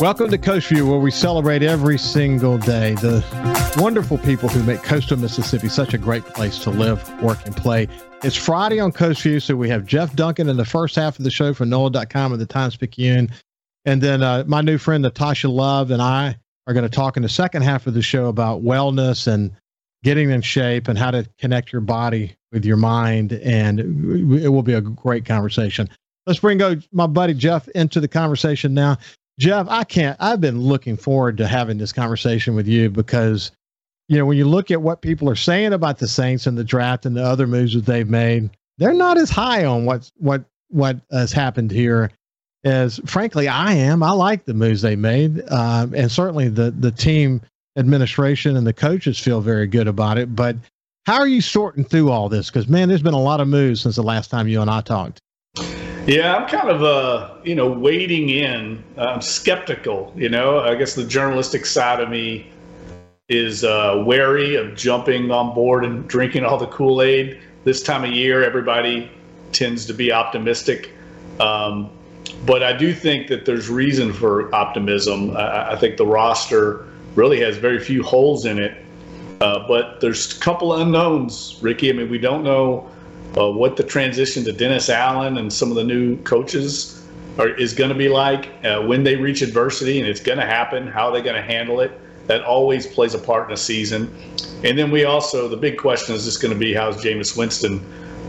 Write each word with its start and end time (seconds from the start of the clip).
Welcome 0.00 0.30
to 0.30 0.38
Coast 0.38 0.68
View, 0.68 0.86
where 0.86 1.00
we 1.00 1.10
celebrate 1.10 1.60
every 1.64 1.98
single 1.98 2.56
day 2.56 2.94
the 2.94 3.24
wonderful 3.78 4.16
people 4.18 4.48
who 4.48 4.62
make 4.62 4.84
coastal 4.84 5.16
Mississippi 5.16 5.68
such 5.68 5.92
a 5.92 5.98
great 5.98 6.24
place 6.24 6.60
to 6.60 6.70
live, 6.70 7.20
work, 7.20 7.44
and 7.44 7.56
play. 7.56 7.88
It's 8.22 8.36
Friday 8.36 8.78
on 8.78 8.92
Coast 8.92 9.22
View, 9.22 9.40
so 9.40 9.56
we 9.56 9.68
have 9.70 9.84
Jeff 9.84 10.14
Duncan 10.14 10.48
in 10.48 10.56
the 10.56 10.64
first 10.64 10.94
half 10.94 11.18
of 11.18 11.24
the 11.24 11.32
show 11.32 11.52
from 11.52 11.70
NOLA.com 11.70 12.30
and 12.30 12.40
the 12.40 12.46
Times 12.46 12.76
Picayune. 12.76 13.28
And 13.86 14.00
then 14.00 14.22
uh, 14.22 14.44
my 14.46 14.60
new 14.60 14.78
friend 14.78 15.02
Natasha 15.02 15.48
Love 15.48 15.90
and 15.90 16.00
I 16.00 16.36
are 16.68 16.74
going 16.74 16.88
to 16.88 16.96
talk 16.96 17.16
in 17.16 17.24
the 17.24 17.28
second 17.28 17.62
half 17.62 17.88
of 17.88 17.94
the 17.94 18.02
show 18.02 18.26
about 18.26 18.62
wellness 18.62 19.26
and 19.26 19.50
getting 20.04 20.30
in 20.30 20.42
shape 20.42 20.86
and 20.86 20.96
how 20.96 21.10
to 21.10 21.28
connect 21.38 21.72
your 21.72 21.80
body 21.80 22.36
with 22.52 22.64
your 22.64 22.76
mind. 22.76 23.32
And 23.32 23.80
it 24.40 24.48
will 24.48 24.62
be 24.62 24.74
a 24.74 24.80
great 24.80 25.24
conversation. 25.24 25.88
Let's 26.24 26.38
bring 26.38 26.60
my 26.92 27.08
buddy 27.08 27.34
Jeff 27.34 27.66
into 27.70 27.98
the 27.98 28.06
conversation 28.06 28.74
now. 28.74 28.98
Jeff, 29.38 29.66
I 29.68 29.84
can't. 29.84 30.16
I've 30.20 30.40
been 30.40 30.60
looking 30.60 30.96
forward 30.96 31.38
to 31.38 31.46
having 31.46 31.78
this 31.78 31.92
conversation 31.92 32.54
with 32.54 32.66
you 32.66 32.90
because, 32.90 33.52
you 34.08 34.18
know, 34.18 34.26
when 34.26 34.36
you 34.36 34.46
look 34.46 34.70
at 34.70 34.82
what 34.82 35.00
people 35.00 35.30
are 35.30 35.36
saying 35.36 35.72
about 35.72 35.98
the 35.98 36.08
Saints 36.08 36.46
and 36.46 36.58
the 36.58 36.64
draft 36.64 37.06
and 37.06 37.16
the 37.16 37.22
other 37.22 37.46
moves 37.46 37.74
that 37.74 37.86
they've 37.86 38.08
made, 38.08 38.50
they're 38.78 38.92
not 38.92 39.16
as 39.16 39.30
high 39.30 39.64
on 39.64 39.84
what 39.84 40.10
what 40.16 40.44
what 40.68 41.00
has 41.10 41.32
happened 41.32 41.70
here 41.70 42.10
as, 42.64 43.00
frankly, 43.06 43.48
I 43.48 43.74
am. 43.74 44.02
I 44.02 44.10
like 44.10 44.44
the 44.44 44.54
moves 44.54 44.82
they 44.82 44.96
made, 44.96 45.48
um, 45.50 45.94
and 45.94 46.10
certainly 46.10 46.48
the 46.48 46.72
the 46.72 46.90
team 46.90 47.40
administration 47.76 48.56
and 48.56 48.66
the 48.66 48.72
coaches 48.72 49.18
feel 49.18 49.40
very 49.40 49.68
good 49.68 49.86
about 49.86 50.18
it. 50.18 50.34
But 50.34 50.56
how 51.06 51.18
are 51.18 51.28
you 51.28 51.40
sorting 51.40 51.84
through 51.84 52.10
all 52.10 52.28
this? 52.28 52.50
Because 52.50 52.68
man, 52.68 52.88
there's 52.88 53.02
been 53.02 53.14
a 53.14 53.20
lot 53.20 53.40
of 53.40 53.46
moves 53.46 53.80
since 53.80 53.96
the 53.96 54.02
last 54.02 54.30
time 54.30 54.48
you 54.48 54.60
and 54.60 54.70
I 54.70 54.80
talked. 54.80 55.20
Yeah, 56.08 56.34
I'm 56.34 56.48
kind 56.48 56.70
of 56.70 56.82
uh, 56.82 57.34
you 57.44 57.54
know 57.54 57.70
wading 57.70 58.30
in. 58.30 58.82
I'm 58.96 59.20
skeptical. 59.20 60.10
You 60.16 60.30
know, 60.30 60.60
I 60.60 60.74
guess 60.74 60.94
the 60.94 61.04
journalistic 61.04 61.66
side 61.66 62.00
of 62.00 62.08
me 62.08 62.50
is 63.28 63.62
uh, 63.62 64.02
wary 64.06 64.54
of 64.54 64.74
jumping 64.74 65.30
on 65.30 65.54
board 65.54 65.84
and 65.84 66.08
drinking 66.08 66.46
all 66.46 66.56
the 66.56 66.68
Kool 66.68 67.02
Aid. 67.02 67.38
This 67.64 67.82
time 67.82 68.04
of 68.04 68.10
year, 68.10 68.42
everybody 68.42 69.10
tends 69.52 69.84
to 69.84 69.92
be 69.92 70.10
optimistic, 70.10 70.92
um, 71.40 71.90
but 72.46 72.62
I 72.62 72.72
do 72.74 72.94
think 72.94 73.28
that 73.28 73.44
there's 73.44 73.68
reason 73.68 74.10
for 74.10 74.54
optimism. 74.54 75.36
I, 75.36 75.72
I 75.72 75.76
think 75.76 75.98
the 75.98 76.06
roster 76.06 76.86
really 77.16 77.38
has 77.40 77.58
very 77.58 77.80
few 77.80 78.02
holes 78.02 78.46
in 78.46 78.58
it, 78.58 78.82
uh, 79.42 79.68
but 79.68 80.00
there's 80.00 80.34
a 80.34 80.40
couple 80.40 80.72
unknowns, 80.72 81.58
Ricky. 81.60 81.90
I 81.90 81.92
mean, 81.92 82.08
we 82.08 82.16
don't 82.16 82.44
know 82.44 82.90
uh, 83.36 83.50
what 83.50 83.76
the 83.76 83.84
transition 83.84 84.44
to 84.44 84.52
Dennis 84.52 84.88
Allen 84.88 85.38
and 85.38 85.52
some 85.52 85.70
of 85.70 85.76
the 85.76 85.84
new 85.84 86.16
coaches 86.22 87.06
are, 87.38 87.48
is 87.48 87.72
going 87.74 87.90
to 87.90 87.96
be 87.96 88.08
like 88.08 88.48
uh, 88.64 88.82
when 88.82 89.04
they 89.04 89.16
reach 89.16 89.42
adversity, 89.42 90.00
and 90.00 90.08
it's 90.08 90.20
going 90.20 90.38
to 90.38 90.46
happen. 90.46 90.86
How 90.86 91.08
are 91.08 91.12
they 91.12 91.22
going 91.22 91.36
to 91.36 91.42
handle 91.42 91.80
it? 91.80 91.92
That 92.26 92.42
always 92.42 92.86
plays 92.86 93.14
a 93.14 93.18
part 93.18 93.48
in 93.48 93.54
a 93.54 93.56
season. 93.56 94.12
And 94.64 94.78
then 94.78 94.90
we 94.90 95.04
also, 95.04 95.48
the 95.48 95.56
big 95.56 95.78
question 95.78 96.14
is 96.14 96.24
just 96.24 96.42
going 96.42 96.52
to 96.52 96.58
be 96.58 96.74
how's 96.74 97.02
Jameis 97.02 97.36
Winston 97.36 97.80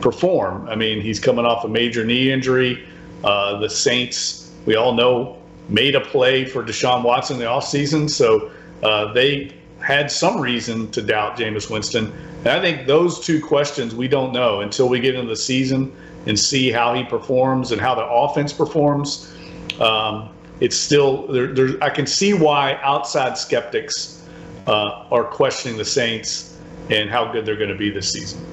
perform? 0.02 0.68
I 0.70 0.76
mean, 0.76 1.02
he's 1.02 1.20
coming 1.20 1.46
off 1.46 1.66
a 1.66 1.68
major 1.68 2.06
knee 2.06 2.32
injury. 2.32 2.88
Uh, 3.24 3.60
the 3.60 3.70
Saints, 3.70 4.52
we 4.66 4.76
all 4.76 4.94
know, 4.94 5.38
made 5.68 5.96
a 5.96 6.02
play 6.02 6.46
for 6.46 6.64
Deshaun 6.64 7.04
Watson 7.04 7.36
in 7.36 7.42
the 7.42 7.46
offseason. 7.48 8.10
So 8.10 8.52
uh, 8.84 9.12
they 9.14 9.54
had 9.82 10.12
some 10.12 10.40
reason 10.40 10.92
to 10.92 11.02
doubt 11.02 11.38
Jameis 11.38 11.70
Winston. 11.70 12.12
And 12.40 12.48
I 12.48 12.62
think 12.62 12.88
those 12.88 13.20
two 13.20 13.42
questions 13.42 13.96
we 13.96 14.08
don't 14.08 14.34
know 14.34 14.62
until 14.62 14.90
we 14.90 15.00
get 15.00 15.16
into 15.16 15.28
the 15.28 15.36
season 15.36 15.96
and 16.26 16.38
see 16.38 16.72
how 16.72 16.94
he 16.94 17.04
performs 17.04 17.72
and 17.72 17.82
how 17.82 17.96
the 17.96 18.06
offense 18.06 18.54
performs. 18.54 19.34
Um, 19.80 20.30
it's 20.60 20.76
still 20.76 21.28
there, 21.28 21.82
I 21.82 21.90
can 21.90 22.06
see 22.06 22.34
why 22.34 22.76
outside 22.82 23.38
skeptics 23.38 24.28
uh, 24.68 25.08
are 25.12 25.24
questioning 25.24 25.78
the 25.78 25.86
Saints 25.86 26.58
and 26.90 27.10
how 27.10 27.32
good 27.32 27.46
they're 27.46 27.56
going 27.56 27.70
to 27.70 27.78
be 27.78 27.90
this 27.90 28.12
season. 28.12 28.46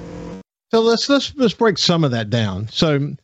So 0.71 0.81
let's 0.81 1.09
let's 1.09 1.33
let's 1.35 1.53
break 1.53 1.77
some 1.77 2.03
of 2.03 2.11
that 2.11 2.29
down. 2.29 2.67
So 2.69 3.15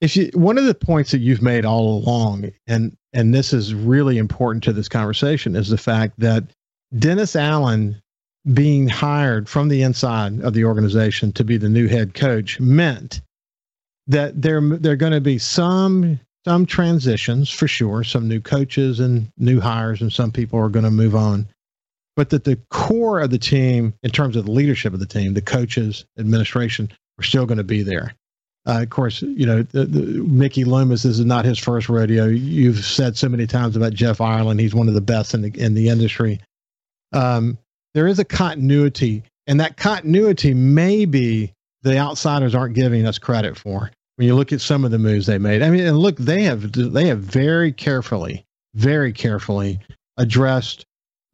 if 0.00 0.16
you 0.16 0.30
one 0.34 0.58
of 0.58 0.64
the 0.64 0.74
points 0.74 1.10
that 1.12 1.18
you've 1.18 1.42
made 1.42 1.64
all 1.64 1.98
along, 1.98 2.50
and 2.66 2.96
and 3.12 3.34
this 3.34 3.52
is 3.52 3.74
really 3.74 4.18
important 4.18 4.64
to 4.64 4.72
this 4.72 4.88
conversation, 4.88 5.56
is 5.56 5.68
the 5.68 5.78
fact 5.78 6.18
that 6.18 6.44
Dennis 6.98 7.36
Allen 7.36 8.00
being 8.52 8.88
hired 8.88 9.48
from 9.48 9.68
the 9.68 9.82
inside 9.82 10.40
of 10.40 10.52
the 10.52 10.64
organization 10.64 11.32
to 11.32 11.44
be 11.44 11.56
the 11.56 11.68
new 11.68 11.88
head 11.88 12.14
coach 12.14 12.58
meant 12.60 13.20
that 14.08 14.42
there 14.42 14.60
there 14.60 14.92
are 14.92 14.96
going 14.96 15.12
to 15.12 15.20
be 15.20 15.38
some 15.38 16.18
some 16.44 16.66
transitions 16.66 17.50
for 17.50 17.68
sure, 17.68 18.02
some 18.02 18.26
new 18.26 18.40
coaches 18.40 18.98
and 18.98 19.30
new 19.38 19.60
hires, 19.60 20.00
and 20.00 20.12
some 20.12 20.32
people 20.32 20.58
are 20.58 20.68
going 20.68 20.84
to 20.84 20.90
move 20.90 21.14
on. 21.14 21.46
But 22.16 22.30
that 22.30 22.44
the 22.44 22.58
core 22.70 23.20
of 23.20 23.30
the 23.30 23.38
team, 23.38 23.94
in 24.02 24.10
terms 24.10 24.34
of 24.34 24.44
the 24.44 24.50
leadership 24.50 24.92
of 24.92 24.98
the 24.98 25.06
team, 25.06 25.34
the 25.34 25.40
coaches, 25.40 26.04
administration, 26.18 26.90
are 27.18 27.22
still 27.22 27.46
going 27.46 27.58
to 27.58 27.64
be 27.64 27.82
there. 27.82 28.14
Uh, 28.66 28.82
of 28.82 28.90
course, 28.90 29.22
you 29.22 29.46
know, 29.46 29.62
the, 29.62 29.84
the, 29.86 30.00
Mickey 30.00 30.64
Loomis 30.64 31.04
this 31.04 31.18
is 31.18 31.24
not 31.24 31.44
his 31.44 31.58
first 31.58 31.88
rodeo. 31.88 32.26
You've 32.26 32.84
said 32.84 33.16
so 33.16 33.28
many 33.28 33.46
times 33.46 33.76
about 33.76 33.94
Jeff 33.94 34.20
Ireland; 34.20 34.60
he's 34.60 34.74
one 34.74 34.88
of 34.88 34.94
the 34.94 35.00
best 35.00 35.32
in 35.32 35.42
the 35.42 35.52
in 35.58 35.74
the 35.74 35.88
industry 35.88 36.40
um, 37.12 37.58
there 37.94 38.06
is 38.06 38.18
a 38.18 38.24
continuity, 38.24 39.22
and 39.46 39.60
that 39.60 39.76
continuity 39.76 40.54
maybe 40.54 41.52
the 41.82 41.98
outsiders 41.98 42.54
aren't 42.54 42.74
giving 42.74 43.06
us 43.06 43.18
credit 43.18 43.56
for. 43.56 43.90
When 44.16 44.28
you 44.28 44.34
look 44.34 44.52
at 44.52 44.60
some 44.60 44.84
of 44.84 44.90
the 44.90 44.98
moves 44.98 45.26
they 45.26 45.38
made, 45.38 45.62
I 45.62 45.70
mean, 45.70 45.86
and 45.86 45.98
look, 45.98 46.16
they 46.16 46.42
have 46.42 46.72
they 46.72 47.06
have 47.06 47.20
very 47.20 47.72
carefully, 47.72 48.44
very 48.74 49.12
carefully 49.12 49.80
addressed 50.16 50.84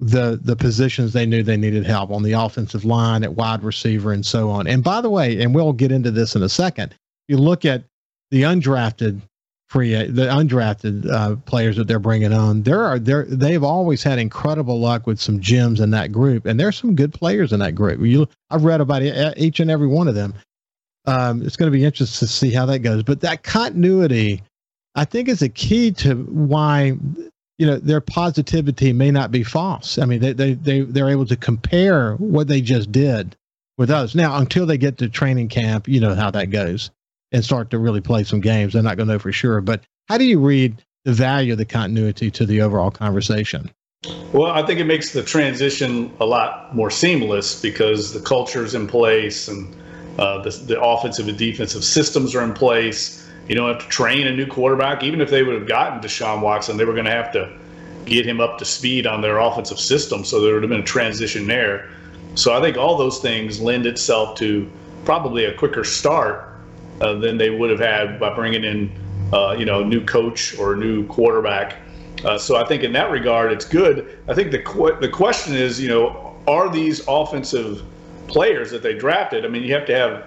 the 0.01 0.39
the 0.41 0.57
positions 0.57 1.13
they 1.13 1.27
knew 1.27 1.43
they 1.43 1.57
needed 1.57 1.85
help 1.85 2.11
on 2.11 2.23
the 2.23 2.33
offensive 2.33 2.85
line, 2.85 3.25
at 3.25 3.35
wide 3.35 3.63
receiver, 3.63 4.13
and 4.13 4.25
so 4.25 4.51
on. 4.51 4.67
And 4.67 4.83
by 4.85 5.01
the 5.01 5.11
way, 5.11 5.41
and 5.43 5.55
we'll 5.55 5.73
get 5.73 5.93
into 5.93 6.11
this 6.11 6.37
in 6.37 6.43
a 6.43 6.49
second. 6.49 6.95
You 7.27 7.37
look 7.37 7.65
at 7.65 7.85
the 8.31 8.43
undrafted 8.43 9.21
free 9.69 9.95
the 9.95 10.23
undrafted 10.23 11.11
uh, 11.11 11.37
players 11.37 11.77
that 11.77 11.87
they're 11.87 11.99
bringing 11.99 12.33
on. 12.33 12.63
There 12.63 12.83
are 12.83 12.99
there 12.99 13.25
they've 13.25 13.63
always 13.63 14.03
had 14.03 14.19
incredible 14.19 14.81
luck 14.81 15.07
with 15.07 15.21
some 15.21 15.41
gems 15.41 15.81
in 15.81 15.91
that 15.91 16.11
group, 16.11 16.47
and 16.47 16.59
there's 16.59 16.77
some 16.77 16.95
good 16.95 17.13
players 17.13 17.53
in 17.53 17.61
that 17.61 17.75
group. 17.75 18.01
You, 18.01 18.27
I've 18.51 18.65
read 18.65 18.81
about 18.81 19.03
each 19.03 19.61
and 19.61 19.71
every 19.71 19.87
one 19.87 20.09
of 20.09 20.15
them. 20.15 20.35
Um, 21.07 21.43
it's 21.43 21.57
going 21.57 21.71
to 21.71 21.77
be 21.77 21.85
interesting 21.85 22.27
to 22.27 22.33
see 22.33 22.51
how 22.51 22.67
that 22.67 22.81
goes. 22.81 23.03
But 23.03 23.21
that 23.21 23.43
continuity, 23.43 24.43
I 24.95 25.05
think, 25.05 25.29
is 25.29 25.43
a 25.43 25.49
key 25.49 25.93
to 25.93 26.15
why 26.15 26.97
you 27.59 27.67
know 27.67 27.77
their 27.77 28.01
positivity 28.01 28.93
may 28.93 29.11
not 29.11 29.31
be 29.31 29.43
false. 29.43 29.99
I 29.99 30.07
mean, 30.07 30.21
they 30.21 30.33
they 30.33 30.55
they 30.55 30.81
they're 30.81 31.11
able 31.11 31.27
to 31.27 31.37
compare 31.37 32.15
what 32.15 32.49
they 32.49 32.63
just 32.63 32.91
did 32.91 33.37
with 33.77 33.91
us. 33.91 34.15
Now, 34.15 34.39
until 34.39 34.65
they 34.65 34.79
get 34.79 34.99
to 34.99 35.09
training 35.09 35.49
camp, 35.49 35.89
you 35.89 36.01
know 36.01 36.15
how 36.15 36.31
that 36.31 36.47
goes 36.47 36.91
and 37.33 37.45
start 37.45 37.71
to 37.71 37.79
really 37.79 38.01
play 38.01 38.25
some 38.25 38.41
games. 38.41 38.73
They're 38.73 38.83
not 38.83 38.97
going 38.97 39.09
to 39.09 39.15
know 39.15 39.19
for 39.19 39.33
sure. 39.33 39.61
But 39.61 39.83
how 40.09 40.19
do 40.19 40.25
you 40.25 40.41
read 40.41 40.83
the 41.05 41.13
value 41.13 41.53
of 41.53 41.59
the 41.59 41.65
continuity 41.65 42.31
to 42.33 42.47
the 42.47 42.63
overall 42.63 42.91
conversation? 42.91 43.71
Well, 44.33 44.53
I 44.53 44.65
think 44.65 44.79
it 44.79 44.85
makes 44.85 45.13
the 45.13 45.23
transition 45.23 46.13
a 46.21 46.27
lot 46.27 46.75
more 46.75 46.91
seamless 46.91 47.61
because 47.61 48.13
the 48.13 48.21
culture 48.21 48.65
is 48.65 48.75
in 48.75 48.87
place 48.87 49.49
and 49.49 49.75
uh, 50.19 50.43
the, 50.43 50.51
the 50.51 50.81
offensive 50.81 51.29
and 51.29 51.37
defensive 51.37 51.85
systems 51.85 52.35
are 52.35 52.43
in 52.43 52.53
place. 52.53 53.29
You 53.49 53.55
don't 53.55 53.69
have 53.69 53.83
to 53.83 53.89
train 53.89 54.27
a 54.27 54.35
new 54.35 54.47
quarterback. 54.47 55.03
Even 55.03 55.21
if 55.21 55.31
they 55.31 55.43
would 55.43 55.55
have 55.55 55.67
gotten 55.67 56.01
Deshaun 56.01 56.43
Watson, 56.43 56.77
they 56.77 56.85
were 56.85 56.93
going 56.93 57.07
to 57.07 57.11
have 57.11 57.33
to 57.33 57.53
get 58.05 58.27
him 58.27 58.41
up 58.41 58.59
to 58.59 58.65
speed 58.65 59.07
on 59.07 59.21
their 59.21 59.39
offensive 59.39 59.81
system. 59.81 60.25
So 60.25 60.41
there 60.41 60.55
would 60.55 60.63
have 60.63 60.71
been 60.71 60.81
a 60.81 60.85
transition 60.85 61.47
there. 61.47 61.91
So 62.35 62.57
I 62.57 62.61
think 62.61 62.77
all 62.77 62.97
those 62.97 63.19
things 63.19 63.61
lend 63.61 63.87
itself 63.87 64.37
to 64.39 64.71
probably 65.05 65.45
a 65.45 65.55
quicker 65.55 65.85
start 65.85 66.58
uh, 67.01 67.15
than 67.15 67.39
they 67.39 67.51
would 67.51 67.71
have 67.71 67.81
had 67.81 68.19
by 68.19 68.35
bringing 68.35 68.65
in, 68.65 68.91
uh, 69.33 69.55
you 69.59 69.65
know, 69.65 69.83
a 69.83 69.85
new 69.85 70.05
coach 70.05 70.59
or 70.59 70.75
a 70.75 70.77
new 70.77 71.07
quarterback. 71.07 71.77
Uh, 72.25 72.39
so 72.39 72.57
I 72.57 72.65
think 72.65 72.83
in 72.83 72.93
that 72.93 73.11
regard, 73.11 73.53
it's 73.53 73.65
good. 73.65 74.19
I 74.29 74.35
think 74.35 74.51
the 74.51 74.59
qu- 74.59 74.99
the 75.01 75.09
question 75.09 75.55
is, 75.55 75.81
you 75.81 75.89
know, 75.89 76.37
are 76.47 76.69
these 76.71 77.07
offensive 77.07 77.83
players 78.27 78.71
that 78.71 78.83
they 78.83 78.95
drafted? 78.95 79.45
I 79.45 79.49
mean, 79.49 79.63
you 79.63 79.73
have 79.75 79.87
to 79.87 79.95
have 79.95 80.25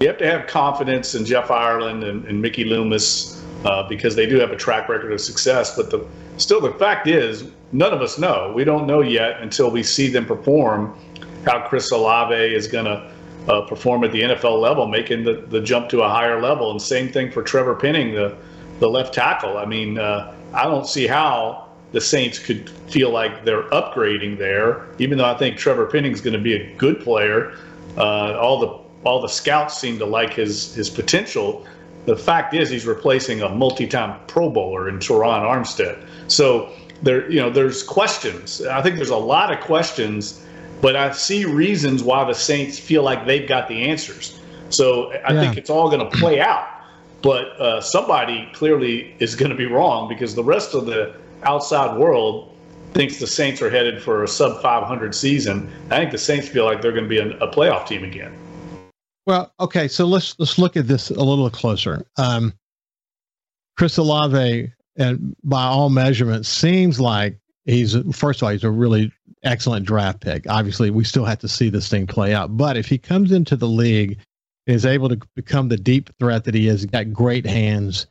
you 0.00 0.08
have 0.08 0.18
to 0.18 0.26
have 0.26 0.46
confidence 0.46 1.14
in 1.14 1.24
Jeff 1.24 1.50
Ireland 1.50 2.04
and, 2.04 2.24
and 2.26 2.40
Mickey 2.40 2.64
Loomis 2.64 3.44
uh, 3.64 3.88
because 3.88 4.14
they 4.14 4.26
do 4.26 4.38
have 4.38 4.52
a 4.52 4.56
track 4.56 4.88
record 4.88 5.12
of 5.12 5.20
success. 5.20 5.76
But 5.76 5.90
the 5.90 6.06
still, 6.36 6.60
the 6.60 6.72
fact 6.74 7.06
is, 7.06 7.50
none 7.72 7.92
of 7.92 8.00
us 8.00 8.18
know. 8.18 8.52
We 8.54 8.64
don't 8.64 8.86
know 8.86 9.00
yet 9.00 9.40
until 9.40 9.70
we 9.70 9.82
see 9.82 10.08
them 10.08 10.24
perform 10.24 10.96
how 11.44 11.66
Chris 11.66 11.90
Olave 11.90 12.34
is 12.34 12.66
going 12.66 12.84
to 12.84 13.10
uh, 13.48 13.62
perform 13.62 14.04
at 14.04 14.12
the 14.12 14.22
NFL 14.22 14.60
level, 14.60 14.86
making 14.86 15.24
the, 15.24 15.44
the 15.48 15.60
jump 15.60 15.88
to 15.90 16.02
a 16.02 16.08
higher 16.08 16.40
level. 16.40 16.70
And 16.70 16.80
same 16.80 17.10
thing 17.10 17.30
for 17.30 17.42
Trevor 17.42 17.74
Penning, 17.74 18.14
the 18.14 18.36
the 18.78 18.88
left 18.88 19.12
tackle. 19.12 19.56
I 19.56 19.64
mean, 19.64 19.98
uh, 19.98 20.32
I 20.52 20.64
don't 20.64 20.86
see 20.86 21.06
how 21.06 21.68
the 21.92 22.00
Saints 22.00 22.38
could 22.38 22.70
feel 22.90 23.10
like 23.10 23.44
they're 23.44 23.64
upgrading 23.70 24.38
there, 24.38 24.86
even 24.98 25.18
though 25.18 25.24
I 25.24 25.36
think 25.36 25.56
Trevor 25.56 25.86
Penning's 25.86 26.20
going 26.20 26.34
to 26.34 26.40
be 26.40 26.54
a 26.54 26.74
good 26.76 27.00
player. 27.00 27.56
Uh, 27.96 28.38
all 28.38 28.60
the 28.60 29.08
all 29.08 29.20
the 29.20 29.28
scouts 29.28 29.78
seem 29.78 29.98
to 29.98 30.06
like 30.06 30.34
his 30.34 30.74
his 30.74 30.90
potential. 30.90 31.66
The 32.06 32.16
fact 32.16 32.54
is, 32.54 32.70
he's 32.70 32.86
replacing 32.86 33.42
a 33.42 33.48
multi-time 33.48 34.18
Pro 34.28 34.48
Bowler 34.48 34.88
in 34.88 34.98
Terron 34.98 35.42
Armstead. 35.42 36.02
So 36.28 36.70
there, 37.02 37.30
you 37.30 37.40
know, 37.40 37.50
there's 37.50 37.82
questions. 37.82 38.64
I 38.64 38.82
think 38.82 38.96
there's 38.96 39.10
a 39.10 39.16
lot 39.16 39.52
of 39.52 39.60
questions, 39.60 40.44
but 40.80 40.96
I 40.96 41.12
see 41.12 41.44
reasons 41.44 42.02
why 42.02 42.24
the 42.24 42.34
Saints 42.34 42.78
feel 42.78 43.02
like 43.02 43.26
they've 43.26 43.48
got 43.48 43.68
the 43.68 43.88
answers. 43.88 44.38
So 44.70 45.12
I 45.12 45.32
yeah. 45.32 45.40
think 45.40 45.56
it's 45.56 45.70
all 45.70 45.90
going 45.90 46.08
to 46.08 46.16
play 46.18 46.40
out. 46.40 46.66
But 47.22 47.46
uh, 47.60 47.80
somebody 47.80 48.48
clearly 48.54 49.14
is 49.18 49.34
going 49.34 49.50
to 49.50 49.56
be 49.56 49.66
wrong 49.66 50.08
because 50.08 50.34
the 50.34 50.44
rest 50.44 50.74
of 50.74 50.86
the 50.86 51.14
outside 51.42 51.98
world 51.98 52.54
thinks 52.92 53.18
the 53.18 53.26
Saints 53.26 53.60
are 53.60 53.70
headed 53.70 54.02
for 54.02 54.22
a 54.22 54.28
sub 54.28 54.62
500 54.62 55.14
season. 55.14 55.70
I 55.90 55.98
think 55.98 56.12
the 56.12 56.18
Saints 56.18 56.48
feel 56.48 56.64
like 56.64 56.80
they're 56.80 56.92
going 56.92 57.04
to 57.04 57.08
be 57.08 57.18
a, 57.18 57.36
a 57.38 57.50
playoff 57.50 57.86
team 57.86 58.04
again. 58.04 58.32
Well, 59.26 59.52
okay, 59.60 59.88
so 59.88 60.06
let's 60.06 60.34
let's 60.38 60.58
look 60.58 60.76
at 60.76 60.88
this 60.88 61.10
a 61.10 61.22
little 61.22 61.50
closer. 61.50 62.06
Um, 62.16 62.54
Chris 63.76 63.98
Olave, 63.98 64.72
and 64.96 65.36
by 65.44 65.64
all 65.64 65.90
measurements, 65.90 66.48
seems 66.48 66.98
like 66.98 67.38
he's 67.66 67.94
first 68.12 68.40
of 68.40 68.46
all 68.46 68.52
he's 68.52 68.64
a 68.64 68.70
really 68.70 69.12
excellent 69.42 69.86
draft 69.86 70.20
pick. 70.20 70.48
Obviously, 70.48 70.90
we 70.90 71.04
still 71.04 71.24
have 71.24 71.38
to 71.40 71.48
see 71.48 71.70
this 71.70 71.88
thing 71.88 72.06
play 72.06 72.34
out. 72.34 72.56
But 72.56 72.76
if 72.76 72.86
he 72.86 72.98
comes 72.98 73.32
into 73.32 73.56
the 73.56 73.68
league, 73.68 74.18
is 74.66 74.84
able 74.84 75.08
to 75.08 75.18
become 75.34 75.68
the 75.68 75.78
deep 75.78 76.10
threat 76.18 76.44
that 76.44 76.54
he 76.54 76.68
is, 76.68 76.84
got 76.84 77.10
great 77.12 77.46
hands, 77.46 78.06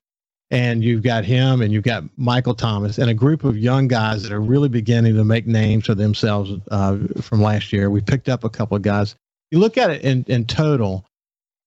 and 0.50 0.84
you've 0.84 1.04
got 1.04 1.24
him, 1.24 1.62
and 1.62 1.72
you've 1.72 1.84
got 1.84 2.04
Michael 2.18 2.56
Thomas, 2.56 2.98
and 2.98 3.12
a 3.12 3.14
group 3.14 3.44
of 3.44 3.58
young 3.58 3.88
guys 3.88 4.24
that 4.24 4.32
are 4.32 4.42
really 4.42 4.70
beginning 4.70 5.16
to 5.16 5.24
make 5.24 5.46
names 5.46 5.86
for 5.86 5.94
themselves 5.94 6.52
uh, 6.72 6.98
from 7.22 7.42
last 7.42 7.72
year. 7.72 7.92
We 7.92 8.02
picked 8.02 8.28
up 8.28 8.44
a 8.44 8.50
couple 8.50 8.76
of 8.76 8.82
guys. 8.82 9.16
You 9.52 9.60
look 9.60 9.78
at 9.78 9.92
it 9.92 10.02
in 10.02 10.26
in 10.28 10.46
total 10.46 11.06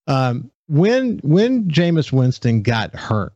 um, 0.07 0.51
when 0.69 1.19
when 1.23 1.69
Jameis 1.69 2.13
Winston 2.13 2.63
got 2.63 2.95
hurt, 2.95 3.33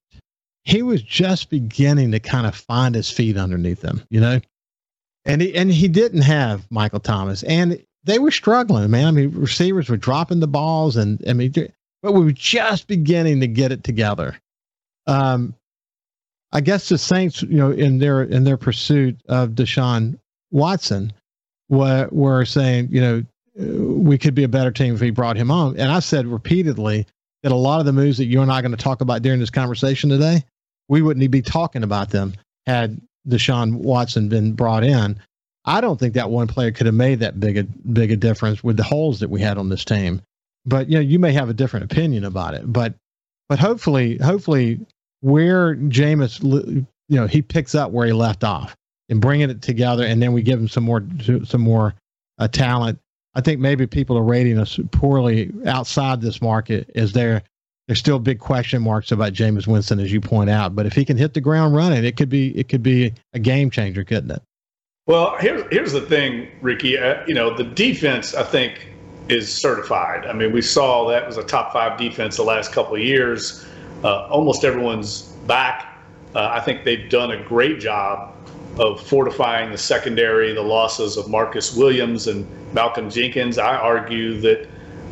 he 0.65 0.83
was 0.83 1.03
just 1.03 1.51
beginning 1.51 2.11
to 2.13 2.21
kind 2.21 2.47
of 2.47 2.55
find 2.55 2.95
his 2.95 3.11
feet 3.11 3.37
underneath 3.37 3.83
him, 3.83 4.03
you 4.11 4.21
know. 4.21 4.41
And 5.25 5.41
he 5.41 5.55
and 5.55 5.71
he 5.71 5.89
didn't 5.89 6.23
have 6.23 6.71
Michael 6.71 7.01
Thomas, 7.01 7.43
and 7.45 7.83
they 8.05 8.19
were 8.19 8.31
struggling, 8.31 8.91
man. 8.91 9.07
I 9.07 9.11
mean, 9.11 9.31
receivers 9.31 9.89
were 9.89 9.97
dropping 9.97 10.41
the 10.41 10.47
balls, 10.47 10.97
and 10.97 11.23
I 11.27 11.33
mean, 11.33 11.53
but 12.03 12.13
we 12.13 12.25
were 12.25 12.33
just 12.33 12.87
beginning 12.87 13.41
to 13.41 13.47
get 13.47 13.73
it 13.73 13.85
together. 13.85 14.39
Um, 15.07 15.55
I 16.53 16.61
guess 16.61 16.89
the 16.89 16.99
Saints, 16.99 17.43
you 17.43 17.57
know, 17.57 17.71
in 17.71 17.99
their 17.99 18.23
in 18.23 18.45
their 18.45 18.59
pursuit 18.59 19.19
of 19.29 19.51
Deshaun 19.51 20.19
Watson, 20.51 21.13
were 21.69 22.09
were 22.11 22.45
saying, 22.45 22.89
you 22.91 23.01
know, 23.01 23.23
we 23.57 24.19
could 24.19 24.35
be 24.35 24.45
a 24.45 24.49
better 24.49 24.71
team 24.71 24.95
if 24.95 25.01
he 25.01 25.11
brought 25.11 25.37
him 25.37 25.51
on. 25.51 25.79
And 25.79 25.91
I 25.91 26.01
said 26.01 26.27
repeatedly 26.27 27.07
that 27.43 27.53
a 27.53 27.57
lot 27.57 27.81
of 27.81 27.87
the 27.87 27.93
moves 27.93 28.19
that 28.19 28.27
you 28.27 28.43
and 28.43 28.53
I 28.53 28.59
are 28.59 28.63
going 28.63 28.77
to 28.77 28.83
talk 28.83 29.01
about 29.01 29.23
during 29.23 29.41
this 29.41 29.51
conversation 29.51 30.11
today, 30.11 30.45
we 30.89 31.03
wouldn't 31.03 31.31
be 31.31 31.43
talking 31.43 31.83
about 31.83 32.11
them 32.11 32.35
had 32.67 33.01
Deshaun 33.29 33.75
Watson 33.75 34.29
been 34.29 34.53
brought 34.53 34.85
in. 34.85 35.21
I 35.65 35.81
don't 35.81 35.99
think 35.99 36.15
that 36.15 36.31
one 36.31 36.47
player 36.47 36.71
could 36.71 36.87
have 36.87 36.95
made 36.95 37.21
that 37.21 37.41
big 37.41 37.57
a 37.57 37.65
big 37.65 38.11
a 38.11 38.17
difference 38.17 38.63
with 38.63 38.77
the 38.77 38.83
holes 38.83 39.21
that 39.21 39.31
we 39.31 39.41
had 39.41 39.59
on 39.59 39.69
this 39.69 39.85
team. 39.85 40.23
But 40.67 40.89
you 40.89 40.97
know, 40.97 41.01
you 41.01 41.19
may 41.19 41.33
have 41.33 41.49
a 41.49 41.55
different 41.55 41.91
opinion 41.91 42.25
about 42.25 42.55
it. 42.55 42.71
But 42.71 42.95
but 43.49 43.59
hopefully, 43.59 44.19
hopefully, 44.19 44.81
where 45.21 45.75
Jameis, 45.75 46.43
you 46.43 46.87
know, 47.21 47.27
he 47.27 47.43
picks 47.43 47.75
up 47.75 47.93
where 47.93 48.07
he 48.07 48.13
left 48.13 48.45
off 48.45 48.77
and 49.09 49.21
bringing 49.21 49.51
it 49.51 49.63
together, 49.63 50.05
and 50.05 50.21
then 50.23 50.33
we 50.33 50.43
give 50.43 50.59
him 50.59 50.69
some 50.69 50.85
more 50.85 51.03
some 51.45 51.63
more 51.63 51.95
uh, 52.39 52.49
talent 52.49 52.99
I 53.35 53.41
think 53.41 53.61
maybe 53.61 53.87
people 53.87 54.17
are 54.17 54.23
rating 54.23 54.59
us 54.59 54.79
poorly 54.93 55.53
outside 55.67 56.21
this 56.21 56.41
market. 56.41 56.91
Is 56.95 57.13
there? 57.13 57.43
There's 57.87 57.99
still 57.99 58.19
big 58.19 58.39
question 58.39 58.83
marks 58.83 59.13
about 59.13 59.35
Jameis 59.35 59.67
Winston, 59.67 60.01
as 60.01 60.11
you 60.11 60.21
point 60.21 60.49
out. 60.49 60.75
But 60.75 60.87
if 60.87 60.95
he 60.95 61.05
can 61.05 61.19
hit 61.19 61.35
the 61.35 61.41
ground 61.41 61.75
running, 61.75 62.05
it 62.05 62.17
could 62.17 62.31
be 62.31 62.57
it 62.57 62.69
could 62.69 62.83
be 62.83 63.13
a 63.35 63.39
game 63.39 63.71
changer, 63.71 64.05
couldn't 64.05 64.31
it? 64.31 64.43
Well, 65.07 65.37
here's 65.39 65.65
here's 65.71 65.93
the 65.93 66.01
thing, 66.01 66.49
Ricky. 66.63 66.97
Uh, 66.97 67.23
you 67.27 67.35
know, 67.35 67.55
the 67.55 67.65
defense 67.65 68.35
I 68.35 68.43
think 68.43 68.89
is 69.29 69.53
certified. 69.53 70.27
I 70.27 70.33
mean, 70.33 70.53
we 70.53 70.63
saw 70.63 71.09
that 71.09 71.27
was 71.27 71.37
a 71.37 71.45
top 71.45 71.73
five 71.73 71.99
defense 71.99 72.37
the 72.37 72.43
last 72.43 72.73
couple 72.73 72.95
of 72.95 73.03
years. 73.03 73.67
Uh, 74.03 74.27
almost 74.29 74.65
everyone's 74.65 75.23
back. 75.47 75.99
Uh, 76.35 76.49
I 76.53 76.61
think 76.61 76.85
they've 76.85 77.09
done 77.09 77.31
a 77.33 77.43
great 77.45 77.81
job 77.81 78.35
of 78.79 79.01
fortifying 79.01 79.71
the 79.71 79.79
secondary, 79.79 80.53
the 80.53 80.63
losses 80.63 81.17
of 81.17 81.29
Marcus 81.29 81.77
Williams 81.77 82.27
and 82.27 82.47
Malcolm 82.75 83.09
Jenkins. 83.09 83.57
I 83.57 83.77
argue 83.77 84.41
that 84.41 84.69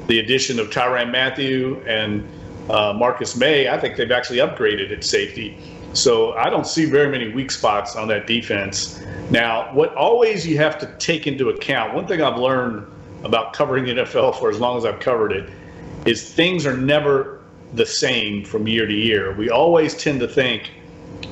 the 0.09 0.19
addition 0.19 0.59
of 0.59 0.71
Tyrann 0.71 1.11
Mathieu 1.11 1.83
and 1.87 2.29
uh, 2.71 2.93
Marcus 2.93 3.37
Maye, 3.37 3.69
I 3.69 3.79
think 3.79 3.97
they've 3.97 4.11
actually 4.11 4.39
upgraded 4.39 4.93
at 4.93 5.05
safety. 5.05 5.57
So 5.93 6.33
I 6.35 6.49
don't 6.49 6.67
see 6.67 6.87
very 6.87 7.11
many 7.11 7.29
weak 7.33 7.51
spots 7.51 7.97
on 7.97 8.09
that 8.09 8.27
defense. 8.27 9.03
Now, 9.31 9.73
what 9.75 9.95
always 9.95 10.47
you 10.47 10.57
have 10.59 10.79
to 10.79 10.87
take 10.99 11.27
into 11.27 11.51
account, 11.51 11.95
one 11.95 12.07
thing 12.07 12.23
I've 12.23 12.39
learned 12.39 12.87
about 13.25 13.53
covering 13.53 13.85
the 13.85 14.03
NFL 14.03 14.39
for 14.39 14.51
as 14.51 14.59
long 14.59 14.79
as 14.79 14.85
I've 14.85 15.01
covered 15.01 15.33
it, 15.33 15.51
is 16.07 16.33
things 16.33 16.67
are 16.67 16.77
never 16.77 17.41
the 17.75 17.87
same 17.87 18.45
from 18.45 18.67
year 18.67 18.87
to 18.87 18.95
year. 18.95 19.35
We 19.35 19.51
always 19.51 19.95
tend 19.95 20.21
to 20.21 20.29
think, 20.29 20.71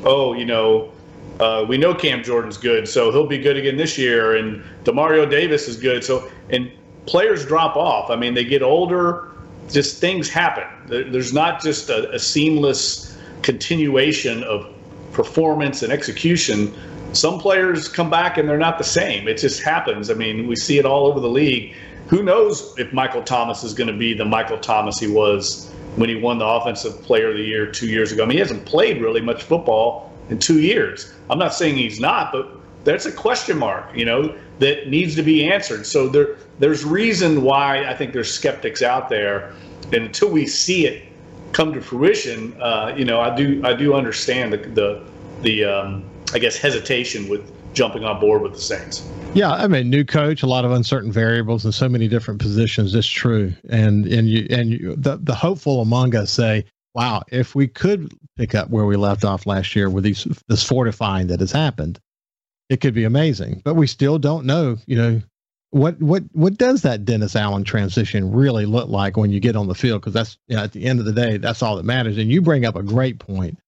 oh, 0.05 0.35
you 0.35 0.45
know, 0.45 0.93
uh, 1.41 1.65
we 1.67 1.79
know 1.79 1.95
Cam 1.95 2.23
Jordan's 2.23 2.59
good, 2.59 2.87
so 2.87 3.11
he'll 3.11 3.27
be 3.27 3.39
good 3.39 3.57
again 3.57 3.77
this 3.77 3.97
year. 3.97 4.37
And 4.37 4.63
Demario 4.85 5.29
Davis 5.29 5.69
is 5.69 5.77
good. 5.77 6.05
So 6.05 6.31
and 6.51 6.71
players 7.07 7.47
drop 7.47 7.77
off. 7.77 8.11
I 8.11 8.17
mean, 8.17 8.35
they 8.35 8.45
get 8.45 8.63
older. 8.63 9.31
Just 9.73 10.01
things 10.01 10.29
happen. 10.29 10.65
There's 10.87 11.33
not 11.33 11.63
just 11.63 11.91
a, 11.91 12.11
a 12.13 12.19
seamless 12.19 13.17
continuation 13.43 14.43
of 14.45 14.73
performance 15.13 15.83
and 15.83 15.93
execution. 15.93 16.75
Some 17.13 17.39
players 17.39 17.89
come 17.89 18.11
back 18.11 18.39
and 18.39 18.49
they're 18.49 18.59
not 18.59 18.79
the 18.79 18.85
same. 18.85 19.29
It 19.29 19.39
just 19.39 19.63
happens. 19.63 20.11
I 20.11 20.15
mean, 20.15 20.47
we 20.47 20.57
see 20.57 20.79
it 20.79 20.85
all 20.85 21.07
over 21.07 21.21
the 21.21 21.29
league. 21.29 21.75
Who 22.09 22.23
knows 22.23 22.75
if 22.79 22.93
Michael 22.93 23.23
Thomas 23.23 23.63
is 23.63 23.75
going 23.75 23.89
to 23.89 23.97
be 23.97 24.15
the 24.15 24.25
Michael 24.25 24.59
Thomas 24.59 24.99
he 24.99 25.07
was 25.07 25.71
when 25.97 26.09
he 26.09 26.17
won 26.17 26.39
the 26.39 26.47
Offensive 26.47 27.03
Player 27.03 27.31
of 27.31 27.37
the 27.37 27.45
Year 27.45 27.71
two 27.71 27.87
years 27.87 28.13
ago? 28.13 28.25
I 28.25 28.27
mean, 28.27 28.37
he 28.37 28.41
hasn't 28.41 28.65
played 28.65 29.01
really 29.01 29.21
much 29.21 29.43
football 29.43 30.13
in 30.29 30.39
two 30.39 30.61
years. 30.61 31.13
I'm 31.29 31.39
not 31.39 31.55
saying 31.55 31.77
he's 31.77 32.01
not, 32.01 32.33
but 32.33 32.49
that's 32.85 33.07
a 33.07 33.13
question 33.13 33.59
mark, 33.59 33.95
you 33.95 34.05
know, 34.05 34.37
that 34.61 34.89
needs 34.89 35.15
to 35.17 35.23
be 35.23 35.51
answered. 35.51 35.87
So 35.87 36.09
there, 36.09 36.37
there's 36.59 36.85
reason 36.85 37.43
why 37.43 37.85
I 37.85 37.95
think 37.95 38.13
there's 38.13 38.33
skeptics 38.33 38.83
out 38.83 39.09
there, 39.09 39.53
and 39.93 40.05
until 40.05 40.31
we 40.31 40.47
see 40.47 40.87
it 40.87 41.09
come 41.53 41.73
to 41.73 41.81
fruition, 41.81 42.55
uh, 42.61 42.95
you 42.97 43.05
know, 43.05 43.21
I 43.21 43.35
do, 43.35 43.61
I 43.65 43.73
do 43.73 43.95
understand 43.95 44.53
the, 44.53 44.59
the, 44.59 45.05
the 45.43 45.65
um, 45.65 46.05
I 46.33 46.39
guess 46.39 46.57
hesitation 46.57 47.29
with 47.29 47.51
jumping 47.75 48.05
on 48.05 48.21
board 48.21 48.43
with 48.43 48.53
the 48.53 48.61
Saints. 48.61 49.09
Yeah, 49.33 49.53
I 49.53 49.67
mean, 49.69 49.91
new 49.91 50.05
coach, 50.05 50.43
a 50.43 50.47
lot 50.47 50.65
of 50.65 50.73
uncertain 50.73 51.13
variables 51.13 51.65
in 51.65 51.73
so 51.73 51.89
many 51.89 52.09
different 52.09 52.41
positions. 52.41 52.95
It's 52.95 53.07
true, 53.07 53.53
and 53.69 54.07
and 54.07 54.29
you 54.29 54.47
and 54.51 54.71
you, 54.71 54.97
the 54.97 55.19
the 55.19 55.35
hopeful 55.35 55.81
among 55.81 56.17
us 56.17 56.33
say, 56.33 56.65
wow, 56.95 57.23
if 57.31 57.55
we 57.55 57.69
could 57.69 58.13
pick 58.37 58.55
up 58.55 58.71
where 58.71 58.87
we 58.87 58.97
left 58.97 59.25
off 59.25 59.47
last 59.47 59.77
year 59.77 59.89
with 59.89 60.05
these 60.05 60.25
this 60.49 60.65
fortifying 60.65 61.29
that 61.29 61.41
has 61.41 61.53
happened, 61.53 62.01
it 62.71 62.81
could 62.81 62.95
be 62.95 63.05
amazing. 63.05 63.61
But 63.63 63.75
we 63.75 63.87
still 63.87 64.19
don't 64.19 64.47
know, 64.47 64.79
you 64.87 64.97
know, 64.97 65.21
what 65.71 66.01
what 66.01 66.23
what 66.33 66.57
does 66.57 66.83
that 66.83 67.05
Dennis 67.05 67.37
Allen 67.37 67.65
transition 67.65 68.33
really 68.33 68.65
look 68.65 68.89
like 68.89 69.17
when 69.17 69.31
you 69.31 69.39
get 69.39 69.57
on 69.57 69.69
the 69.69 69.75
field? 69.75 70.01
Because 70.01 70.15
that's 70.15 70.39
you 70.49 70.57
know, 70.57 70.65
at 70.65 70.73
the 70.73 70.87
end 70.87 70.99
of 70.99 71.05
the 71.05 71.13
day, 71.13 71.37
that's 71.37 71.63
all 71.63 71.77
that 71.77 71.85
matters. 71.85 72.17
And 72.17 72.31
you 72.31 72.41
bring 72.41 72.65
up 72.65 72.77
a 72.77 72.83
great 72.83 73.19
point. 73.19 73.59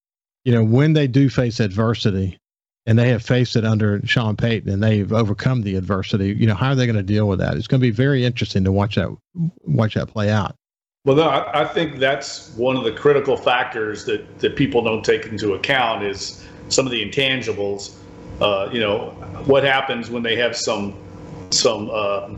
You 0.45 0.53
know, 0.53 0.65
when 0.65 0.95
they 0.95 1.07
do 1.07 1.29
face 1.29 1.61
adversity, 1.61 2.39
and 2.87 2.99
they 2.99 3.11
have 3.11 3.23
faced 3.23 3.55
it 3.55 3.65
under 3.65 4.05
Sean 4.05 4.37
Payton, 4.37 4.69
and 4.69 4.83
they've 4.83 5.13
overcome 5.13 5.63
the 5.63 5.77
adversity. 5.77 6.35
You 6.37 6.49
know, 6.49 6.55
how 6.55 6.71
are 6.71 6.75
they 6.75 6.87
going 6.87 6.97
to 6.97 7.03
deal 7.03 7.29
with 7.29 7.39
that? 7.39 7.57
It's 7.57 7.69
going 7.69 7.81
to 7.81 7.87
be 7.87 7.93
very 7.93 8.25
interesting 8.25 8.65
to 8.65 8.73
watch 8.73 8.97
that 8.97 9.17
watch 9.63 9.95
that 9.95 10.09
play 10.09 10.31
out. 10.31 10.57
Well, 11.05 11.17
no, 11.17 11.29
I, 11.29 11.63
I, 11.63 11.65
think 11.65 11.99
that's 11.99 12.55
one 12.55 12.77
of 12.77 12.85
the 12.85 12.93
critical 12.93 13.37
factors 13.37 14.05
that, 14.05 14.39
that 14.39 14.55
people 14.55 14.85
don't 14.85 15.05
take 15.05 15.27
into 15.27 15.55
account 15.55 16.05
is 16.05 16.45
some 16.69 16.87
of 16.87 16.93
the 16.93 17.05
intangibles. 17.05 17.97
Uh, 18.41 18.69
you 18.73 18.81
know, 18.81 19.11
what 19.47 19.65
happens 19.65 20.11
when 20.11 20.23
they 20.23 20.37
have 20.37 20.57
some 20.57 20.95
some 21.51 21.91
uh, 21.93 22.31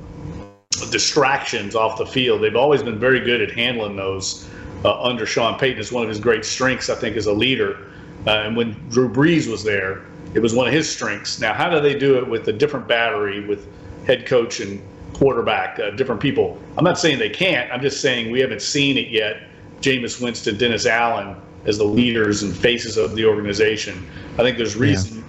distractions 0.90 1.74
off 1.74 1.98
the 1.98 2.06
field? 2.06 2.42
They've 2.42 2.56
always 2.56 2.82
been 2.82 2.98
very 2.98 3.20
good 3.20 3.40
at 3.40 3.50
handling 3.52 3.96
those 3.96 4.48
uh, 4.84 5.00
under 5.02 5.24
Sean 5.26 5.58
Payton. 5.58 5.80
It's 5.80 5.92
one 5.92 6.02
of 6.02 6.08
his 6.08 6.18
great 6.18 6.44
strengths, 6.44 6.90
I 6.90 6.94
think, 6.94 7.16
as 7.16 7.26
a 7.26 7.32
leader. 7.32 7.90
Uh, 8.26 8.42
and 8.44 8.56
when 8.56 8.72
Drew 8.88 9.08
Brees 9.08 9.50
was 9.50 9.62
there, 9.62 10.02
it 10.34 10.40
was 10.40 10.54
one 10.54 10.66
of 10.66 10.72
his 10.72 10.90
strengths. 10.90 11.40
Now, 11.40 11.52
how 11.52 11.68
do 11.68 11.80
they 11.80 11.96
do 11.96 12.18
it 12.18 12.28
with 12.28 12.48
a 12.48 12.52
different 12.52 12.88
battery 12.88 13.46
with 13.46 13.68
head 14.06 14.26
coach 14.26 14.60
and 14.60 14.82
quarterback, 15.14 15.78
uh, 15.78 15.90
different 15.90 16.20
people. 16.20 16.60
I'm 16.76 16.84
not 16.84 16.98
saying 16.98 17.18
they 17.18 17.30
can't. 17.30 17.70
I'm 17.72 17.80
just 17.80 18.00
saying 18.00 18.30
we 18.30 18.40
haven't 18.40 18.62
seen 18.62 18.98
it 18.98 19.08
yet. 19.08 19.42
Jameis 19.80 20.20
Winston, 20.20 20.58
Dennis 20.58 20.86
Allen 20.86 21.36
as 21.64 21.78
the 21.78 21.84
leaders 21.84 22.42
and 22.42 22.54
faces 22.54 22.96
of 22.98 23.14
the 23.14 23.24
organization. 23.24 24.06
I 24.34 24.42
think 24.42 24.58
there's 24.58 24.76
reason 24.76 25.18
yeah. 25.18 25.23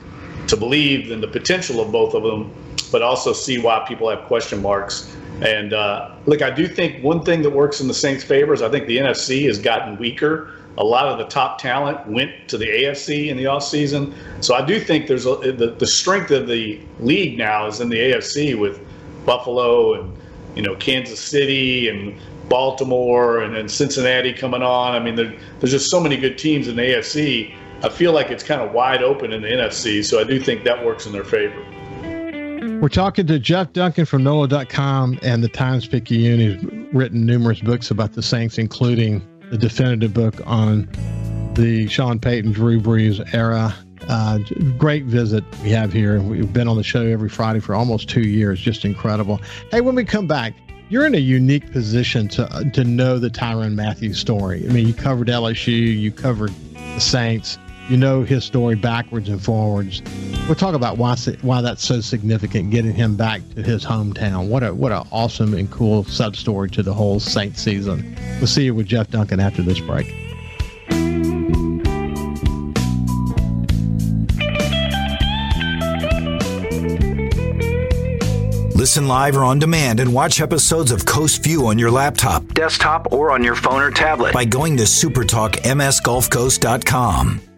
To 0.47 0.57
believe 0.57 1.11
in 1.11 1.21
the 1.21 1.27
potential 1.27 1.79
of 1.81 1.91
both 1.91 2.13
of 2.13 2.23
them, 2.23 2.53
but 2.91 3.01
also 3.01 3.33
see 3.33 3.57
why 3.57 3.83
people 3.87 4.09
have 4.09 4.25
question 4.25 4.61
marks. 4.61 5.15
And 5.41 5.73
uh, 5.73 6.15
look, 6.25 6.41
I 6.41 6.49
do 6.49 6.67
think 6.67 7.03
one 7.03 7.23
thing 7.23 7.41
that 7.41 7.49
works 7.49 7.81
in 7.81 7.87
the 7.87 7.93
Saints' 7.93 8.23
favor 8.23 8.53
is 8.53 8.61
I 8.61 8.69
think 8.69 8.87
the 8.87 8.97
NFC 8.97 9.45
has 9.47 9.59
gotten 9.59 9.97
weaker. 9.97 10.51
A 10.77 10.83
lot 10.83 11.07
of 11.07 11.17
the 11.17 11.25
top 11.25 11.59
talent 11.59 12.05
went 12.07 12.47
to 12.49 12.57
the 12.57 12.67
AFC 12.67 13.27
in 13.27 13.37
the 13.37 13.45
offseason. 13.45 14.13
So 14.41 14.55
I 14.55 14.65
do 14.65 14.79
think 14.79 15.07
there's 15.07 15.25
a, 15.25 15.35
the, 15.35 15.75
the 15.77 15.87
strength 15.87 16.31
of 16.31 16.47
the 16.47 16.79
league 16.99 17.37
now 17.37 17.67
is 17.67 17.79
in 17.79 17.89
the 17.89 17.97
AFC 17.97 18.59
with 18.59 18.79
Buffalo 19.25 19.93
and 19.93 20.13
you 20.55 20.61
know 20.61 20.75
Kansas 20.75 21.19
City 21.19 21.89
and 21.89 22.15
Baltimore 22.49 23.39
and 23.39 23.55
then 23.55 23.67
Cincinnati 23.67 24.33
coming 24.33 24.61
on. 24.61 24.95
I 24.95 24.99
mean, 24.99 25.15
there, 25.15 25.33
there's 25.59 25.71
just 25.71 25.89
so 25.89 25.99
many 25.99 26.17
good 26.17 26.37
teams 26.37 26.67
in 26.67 26.75
the 26.75 26.81
AFC. 26.81 27.53
I 27.83 27.89
feel 27.89 28.13
like 28.13 28.31
it's 28.31 28.43
kind 28.43 28.61
of 28.61 28.71
wide 28.71 29.03
open 29.03 29.31
in 29.33 29.41
the 29.41 29.47
NFC, 29.47 30.03
so 30.03 30.19
I 30.19 30.23
do 30.23 30.39
think 30.39 30.63
that 30.63 30.83
works 30.85 31.05
in 31.05 31.11
their 31.11 31.23
favor. 31.23 31.61
We're 32.81 32.89
talking 32.89 33.25
to 33.27 33.39
Jeff 33.39 33.73
Duncan 33.73 34.05
from 34.05 34.23
NOLA.com 34.23 35.19
and 35.21 35.43
the 35.43 35.47
Times 35.47 35.87
Picayune. 35.87 36.39
He's 36.39 36.93
written 36.93 37.25
numerous 37.25 37.59
books 37.59 37.89
about 37.89 38.13
the 38.13 38.21
Saints, 38.21 38.57
including 38.57 39.25
the 39.49 39.57
definitive 39.57 40.13
book 40.13 40.35
on 40.45 40.89
the 41.55 41.87
Sean 41.87 42.19
Payton, 42.19 42.51
Drew 42.51 42.81
Brees 42.81 43.33
era. 43.33 43.73
Uh, 44.07 44.39
great 44.77 45.05
visit 45.05 45.43
we 45.63 45.69
have 45.69 45.93
here. 45.93 46.21
We've 46.21 46.51
been 46.51 46.67
on 46.67 46.75
the 46.75 46.83
show 46.83 47.05
every 47.05 47.29
Friday 47.29 47.59
for 47.59 47.75
almost 47.75 48.09
two 48.09 48.27
years. 48.27 48.59
Just 48.59 48.85
incredible. 48.85 49.39
Hey, 49.71 49.81
when 49.81 49.95
we 49.95 50.03
come 50.03 50.27
back, 50.27 50.53
you're 50.89 51.05
in 51.05 51.15
a 51.15 51.19
unique 51.19 51.71
position 51.71 52.27
to 52.29 52.43
uh, 52.53 52.63
to 52.71 52.83
know 52.83 53.17
the 53.17 53.29
Tyrann 53.29 53.73
Mathieu 53.75 54.13
story. 54.13 54.63
I 54.67 54.71
mean, 54.71 54.87
you 54.87 54.93
covered 54.93 55.27
LSU, 55.27 55.97
you 55.97 56.11
covered 56.11 56.53
the 56.73 56.99
Saints, 56.99 57.57
you 57.89 57.97
know 57.97 58.23
his 58.23 58.43
story 58.43 58.75
backwards 58.75 59.29
and 59.29 59.41
forwards. 59.41 60.01
We'll 60.47 60.55
talk 60.55 60.75
about 60.75 60.97
why 60.97 61.15
why 61.41 61.61
that's 61.61 61.83
so 61.83 62.01
significant, 62.01 62.71
getting 62.71 62.93
him 62.93 63.15
back 63.15 63.41
to 63.55 63.63
his 63.63 63.85
hometown. 63.85 64.47
What 64.47 64.63
a 64.63 64.73
what 64.73 64.91
an 64.91 65.07
awesome 65.11 65.53
and 65.53 65.69
cool 65.71 66.03
sub 66.05 66.35
story 66.35 66.69
to 66.71 66.83
the 66.83 66.93
whole 66.93 67.19
Saint 67.19 67.57
season. 67.57 68.15
We'll 68.37 68.47
see 68.47 68.65
you 68.65 68.75
with 68.75 68.87
Jeff 68.87 69.09
Duncan 69.09 69.39
after 69.39 69.61
this 69.61 69.79
break. 69.79 70.13
Listen 78.75 79.07
live 79.07 79.35
or 79.35 79.43
on 79.43 79.57
demand 79.57 79.99
and 79.99 80.13
watch 80.13 80.39
episodes 80.39 80.91
of 80.91 81.05
Coast 81.05 81.43
View 81.43 81.65
on 81.65 81.79
your 81.79 81.89
laptop, 81.89 82.45
desktop, 82.53 83.11
or 83.11 83.31
on 83.31 83.43
your 83.43 83.55
phone 83.55 83.81
or 83.81 83.89
tablet 83.89 84.31
by 84.31 84.45
going 84.45 84.77
to 84.77 84.83
supertalkmsgulfcoast.com. 84.83 87.54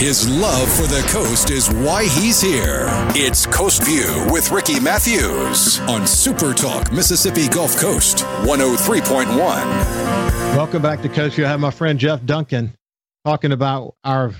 His 0.00 0.26
love 0.26 0.66
for 0.72 0.86
the 0.86 1.06
coast 1.10 1.50
is 1.50 1.68
why 1.68 2.04
he's 2.04 2.40
here. 2.40 2.86
It's 3.14 3.44
Coast 3.44 3.84
View 3.84 4.26
with 4.32 4.50
Ricky 4.50 4.80
Mathews 4.80 5.78
on 5.80 6.06
Super 6.06 6.54
Talk 6.54 6.90
Mississippi 6.90 7.48
Gulf 7.48 7.76
Coast 7.76 8.24
103.1. 8.46 9.36
Welcome 10.56 10.80
back 10.80 11.02
to 11.02 11.10
Coast 11.10 11.36
View. 11.36 11.44
I 11.44 11.48
have 11.48 11.60
my 11.60 11.70
friend 11.70 11.98
Jeff 11.98 12.24
Duncan 12.24 12.72
talking 13.26 13.52
about 13.52 13.94
our 14.02 14.32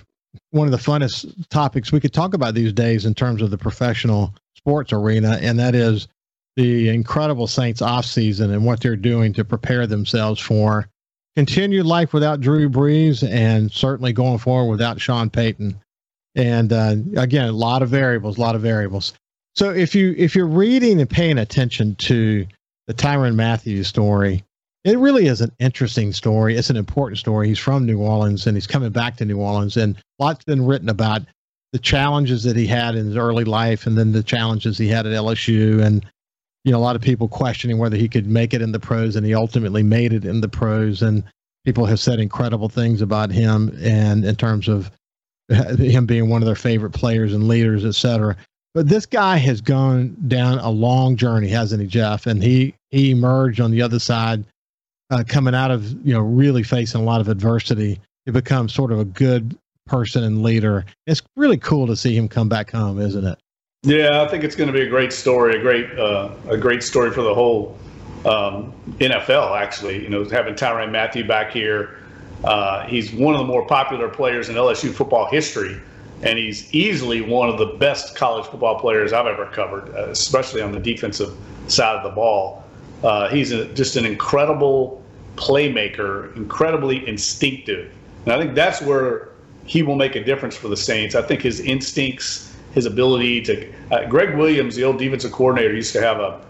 one 0.52 0.66
of 0.66 0.72
the 0.72 0.78
funnest 0.78 1.46
topics 1.50 1.92
we 1.92 2.00
could 2.00 2.14
talk 2.14 2.32
about 2.32 2.54
these 2.54 2.72
days 2.72 3.04
in 3.04 3.12
terms 3.12 3.42
of 3.42 3.50
the 3.50 3.58
professional 3.58 4.34
sports 4.54 4.94
arena, 4.94 5.38
and 5.42 5.58
that 5.58 5.74
is 5.74 6.08
the 6.56 6.88
incredible 6.88 7.46
Saints 7.46 7.82
offseason 7.82 8.50
and 8.50 8.64
what 8.64 8.80
they're 8.80 8.96
doing 8.96 9.34
to 9.34 9.44
prepare 9.44 9.86
themselves 9.86 10.40
for 10.40 10.88
continued 11.36 11.86
life 11.86 12.12
without 12.12 12.40
Drew 12.40 12.68
Brees 12.68 13.28
and 13.28 13.70
certainly 13.70 14.12
going 14.12 14.38
forward 14.38 14.70
without 14.70 15.00
Sean 15.00 15.30
Payton. 15.30 15.80
And 16.34 16.72
uh, 16.72 16.96
again, 17.16 17.48
a 17.48 17.52
lot 17.52 17.82
of 17.82 17.88
variables, 17.88 18.38
a 18.38 18.40
lot 18.40 18.54
of 18.54 18.62
variables. 18.62 19.14
So 19.54 19.70
if 19.70 19.94
you 19.94 20.14
if 20.16 20.34
you're 20.34 20.46
reading 20.46 21.00
and 21.00 21.10
paying 21.10 21.38
attention 21.38 21.96
to 21.96 22.46
the 22.86 22.94
Tyrann 22.94 23.34
Mathieu 23.34 23.82
story, 23.82 24.44
it 24.84 24.98
really 24.98 25.26
is 25.26 25.40
an 25.40 25.52
interesting 25.58 26.12
story. 26.12 26.56
It's 26.56 26.70
an 26.70 26.76
important 26.76 27.18
story. 27.18 27.48
He's 27.48 27.58
from 27.58 27.84
New 27.84 27.98
Orleans 27.98 28.46
and 28.46 28.56
he's 28.56 28.66
coming 28.66 28.90
back 28.90 29.16
to 29.16 29.24
New 29.24 29.38
Orleans, 29.38 29.76
and 29.76 29.96
lots 30.18 30.44
been 30.44 30.64
written 30.64 30.88
about 30.88 31.22
the 31.72 31.78
challenges 31.78 32.44
that 32.44 32.56
he 32.56 32.66
had 32.66 32.94
in 32.94 33.06
his 33.06 33.16
early 33.16 33.44
life, 33.44 33.86
and 33.86 33.96
then 33.96 34.12
the 34.12 34.22
challenges 34.22 34.78
he 34.78 34.88
had 34.88 35.06
at 35.06 35.12
LSU, 35.12 35.80
and 35.82 36.04
you 36.64 36.72
know 36.72 36.78
a 36.78 36.80
lot 36.80 36.96
of 36.96 37.02
people 37.02 37.28
questioning 37.28 37.78
whether 37.78 37.96
he 37.96 38.08
could 38.08 38.26
make 38.26 38.54
it 38.54 38.62
in 38.62 38.72
the 38.72 38.80
pros, 38.80 39.16
and 39.16 39.26
he 39.26 39.34
ultimately 39.34 39.82
made 39.82 40.12
it 40.12 40.24
in 40.24 40.40
the 40.40 40.48
pros, 40.48 41.02
and 41.02 41.22
people 41.64 41.86
have 41.86 42.00
said 42.00 42.20
incredible 42.20 42.68
things 42.68 43.00
about 43.00 43.30
him, 43.30 43.76
and 43.80 44.24
in 44.24 44.36
terms 44.36 44.68
of 44.68 44.90
him 45.48 46.06
being 46.06 46.28
one 46.28 46.42
of 46.42 46.46
their 46.46 46.54
favorite 46.54 46.92
players 46.92 47.34
and 47.34 47.48
leaders, 47.48 47.84
et 47.84 47.94
cetera. 47.94 48.36
But 48.72 48.88
this 48.88 49.04
guy 49.04 49.36
has 49.38 49.60
gone 49.60 50.16
down 50.28 50.58
a 50.60 50.70
long 50.70 51.16
journey, 51.16 51.48
hasn't 51.48 51.82
he, 51.82 51.88
Jeff? 51.88 52.26
And 52.26 52.42
he 52.42 52.74
he 52.90 53.10
emerged 53.10 53.60
on 53.60 53.70
the 53.70 53.82
other 53.82 53.98
side 53.98 54.44
uh, 55.10 55.24
coming 55.26 55.54
out 55.54 55.70
of 55.70 55.90
you 56.06 56.14
know 56.14 56.20
really 56.20 56.62
facing 56.62 57.00
a 57.00 57.04
lot 57.04 57.20
of 57.20 57.28
adversity 57.28 57.98
to 58.26 58.32
become 58.32 58.68
sort 58.68 58.92
of 58.92 59.00
a 59.00 59.04
good 59.04 59.56
person 59.86 60.22
and 60.22 60.42
leader. 60.42 60.84
It's 61.06 61.22
really 61.36 61.58
cool 61.58 61.86
to 61.88 61.96
see 61.96 62.16
him 62.16 62.28
come 62.28 62.48
back 62.48 62.70
home, 62.70 63.00
isn't 63.00 63.26
it? 63.26 63.38
Yeah, 63.82 64.22
I 64.22 64.28
think 64.28 64.44
it's 64.44 64.56
going 64.56 64.66
to 64.66 64.74
be 64.74 64.82
a 64.82 64.90
great 64.90 65.10
story, 65.10 65.56
a 65.56 65.58
great 65.58 65.98
uh, 65.98 66.34
a 66.50 66.58
great 66.58 66.82
story 66.82 67.12
for 67.12 67.22
the 67.22 67.32
whole 67.34 67.78
um, 68.26 68.74
NFL. 68.98 69.58
Actually, 69.58 70.02
you 70.02 70.10
know, 70.10 70.22
having 70.24 70.54
Tyrann 70.54 70.90
Mathieu 70.90 71.26
back 71.26 71.50
here, 71.50 71.98
uh, 72.44 72.86
he's 72.86 73.10
one 73.10 73.34
of 73.34 73.40
the 73.40 73.46
more 73.46 73.66
popular 73.66 74.06
players 74.06 74.50
in 74.50 74.56
LSU 74.56 74.92
football 74.92 75.30
history, 75.30 75.80
and 76.20 76.38
he's 76.38 76.70
easily 76.74 77.22
one 77.22 77.48
of 77.48 77.56
the 77.56 77.74
best 77.78 78.14
college 78.14 78.44
football 78.44 78.78
players 78.78 79.14
I've 79.14 79.26
ever 79.26 79.46
covered, 79.46 79.88
uh, 79.96 80.10
especially 80.10 80.60
on 80.60 80.72
the 80.72 80.80
defensive 80.80 81.34
side 81.68 81.96
of 81.96 82.02
the 82.02 82.10
ball. 82.10 82.62
Uh, 83.02 83.30
he's 83.30 83.50
a, 83.50 83.64
just 83.72 83.96
an 83.96 84.04
incredible 84.04 85.02
playmaker, 85.36 86.36
incredibly 86.36 87.08
instinctive. 87.08 87.90
And 88.26 88.34
I 88.34 88.38
think 88.38 88.54
that's 88.54 88.82
where 88.82 89.30
he 89.64 89.82
will 89.82 89.96
make 89.96 90.16
a 90.16 90.22
difference 90.22 90.54
for 90.54 90.68
the 90.68 90.76
Saints. 90.76 91.14
I 91.14 91.22
think 91.22 91.40
his 91.40 91.60
instincts, 91.60 92.49
his 92.72 92.86
ability 92.86 93.42
to. 93.42 93.72
Uh, 93.90 94.06
Gregg 94.06 94.36
Williams, 94.36 94.76
the 94.76 94.84
old 94.84 94.98
defensive 94.98 95.32
coordinator, 95.32 95.74
used 95.74 95.92
to 95.92 96.00
have 96.00 96.18
a, 96.20 96.40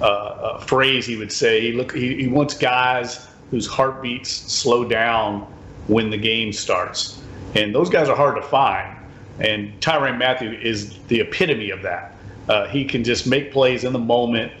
a, 0.00 0.60
phrase 0.60 1.06
he 1.06 1.16
would 1.16 1.32
say. 1.32 1.60
He 1.60 1.72
look, 1.72 1.94
he, 1.94 2.14
he 2.22 2.28
wants 2.28 2.56
guys 2.56 3.26
whose 3.50 3.66
heartbeats 3.66 4.30
slow 4.30 4.84
down 4.84 5.40
when 5.86 6.10
the 6.10 6.18
game 6.18 6.52
starts, 6.52 7.20
and 7.54 7.74
those 7.74 7.90
guys 7.90 8.08
are 8.08 8.16
hard 8.16 8.36
to 8.36 8.42
find. 8.42 8.96
And 9.40 9.80
Tyrann 9.80 10.18
Mathieu 10.18 10.52
is 10.52 10.98
the 11.08 11.20
epitome 11.20 11.70
of 11.70 11.82
that. 11.82 12.14
Uh, 12.48 12.66
he 12.66 12.84
can 12.84 13.04
just 13.04 13.26
make 13.26 13.52
plays 13.52 13.84
in 13.84 13.92
the 13.92 13.98
moment 13.98 14.52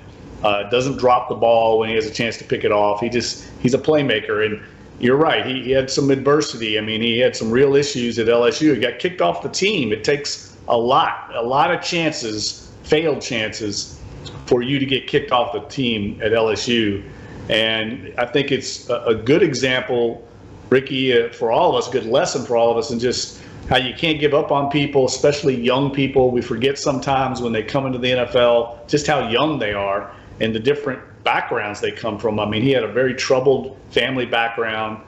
uh, 0.42 0.68
doesn't 0.70 0.98
drop 0.98 1.28
the 1.28 1.34
ball 1.34 1.78
when 1.78 1.88
he 1.88 1.94
has 1.94 2.06
a 2.06 2.10
chance 2.10 2.36
to 2.38 2.44
pick 2.44 2.64
it 2.64 2.72
off. 2.72 3.00
He 3.00 3.08
just 3.08 3.48
he's 3.60 3.74
a 3.74 3.78
playmaker, 3.78 4.44
and 4.46 4.60
you're 5.00 5.16
right. 5.16 5.44
He, 5.44 5.64
he 5.64 5.70
had 5.70 5.90
some 5.90 6.10
adversity. 6.10 6.78
I 6.78 6.80
mean, 6.80 7.00
he 7.00 7.18
had 7.18 7.34
some 7.34 7.50
real 7.50 7.74
issues 7.74 8.18
at 8.18 8.26
LSU. 8.26 8.74
He 8.74 8.80
got 8.80 8.98
kicked 8.98 9.20
off 9.20 9.42
the 9.42 9.48
team. 9.48 9.92
It 9.92 10.04
takes 10.04 10.56
a 10.68 10.76
lot, 10.76 11.30
a 11.34 11.42
lot 11.42 11.72
of 11.72 11.82
chances, 11.82 12.70
failed 12.84 13.20
chances, 13.20 13.98
for 14.46 14.62
you 14.62 14.78
to 14.78 14.86
get 14.86 15.06
kicked 15.06 15.32
off 15.32 15.52
the 15.52 15.60
team 15.60 16.20
at 16.22 16.32
LSU. 16.32 17.02
And 17.48 18.12
I 18.18 18.26
think 18.26 18.50
it's 18.52 18.88
a, 18.88 18.96
a 19.06 19.14
good 19.14 19.42
example, 19.42 20.26
Ricky, 20.70 21.18
uh, 21.18 21.30
for 21.30 21.50
all 21.50 21.70
of 21.70 21.82
us, 21.82 21.90
good 21.90 22.06
lesson 22.06 22.44
for 22.44 22.56
all 22.56 22.70
of 22.70 22.76
us, 22.76 22.90
and 22.90 23.00
just 23.00 23.40
how 23.68 23.76
you 23.76 23.94
can't 23.94 24.18
give 24.18 24.34
up 24.34 24.50
on 24.50 24.70
people, 24.70 25.06
especially 25.06 25.54
young 25.54 25.90
people. 25.90 26.30
We 26.30 26.40
forget 26.40 26.78
sometimes 26.78 27.40
when 27.42 27.52
they 27.52 27.62
come 27.62 27.86
into 27.86 27.98
the 27.98 28.10
NFL 28.10 28.88
just 28.88 29.06
how 29.06 29.28
young 29.28 29.58
they 29.58 29.72
are 29.72 30.10
and 30.40 30.54
the 30.54 30.60
different 30.60 31.00
backgrounds 31.24 31.80
they 31.80 31.90
come 31.90 32.18
from. 32.18 32.40
I 32.40 32.46
mean, 32.46 32.62
he 32.62 32.70
had 32.70 32.84
a 32.84 32.92
very 32.92 33.14
troubled 33.14 33.76
family 33.90 34.24
background, 34.24 35.02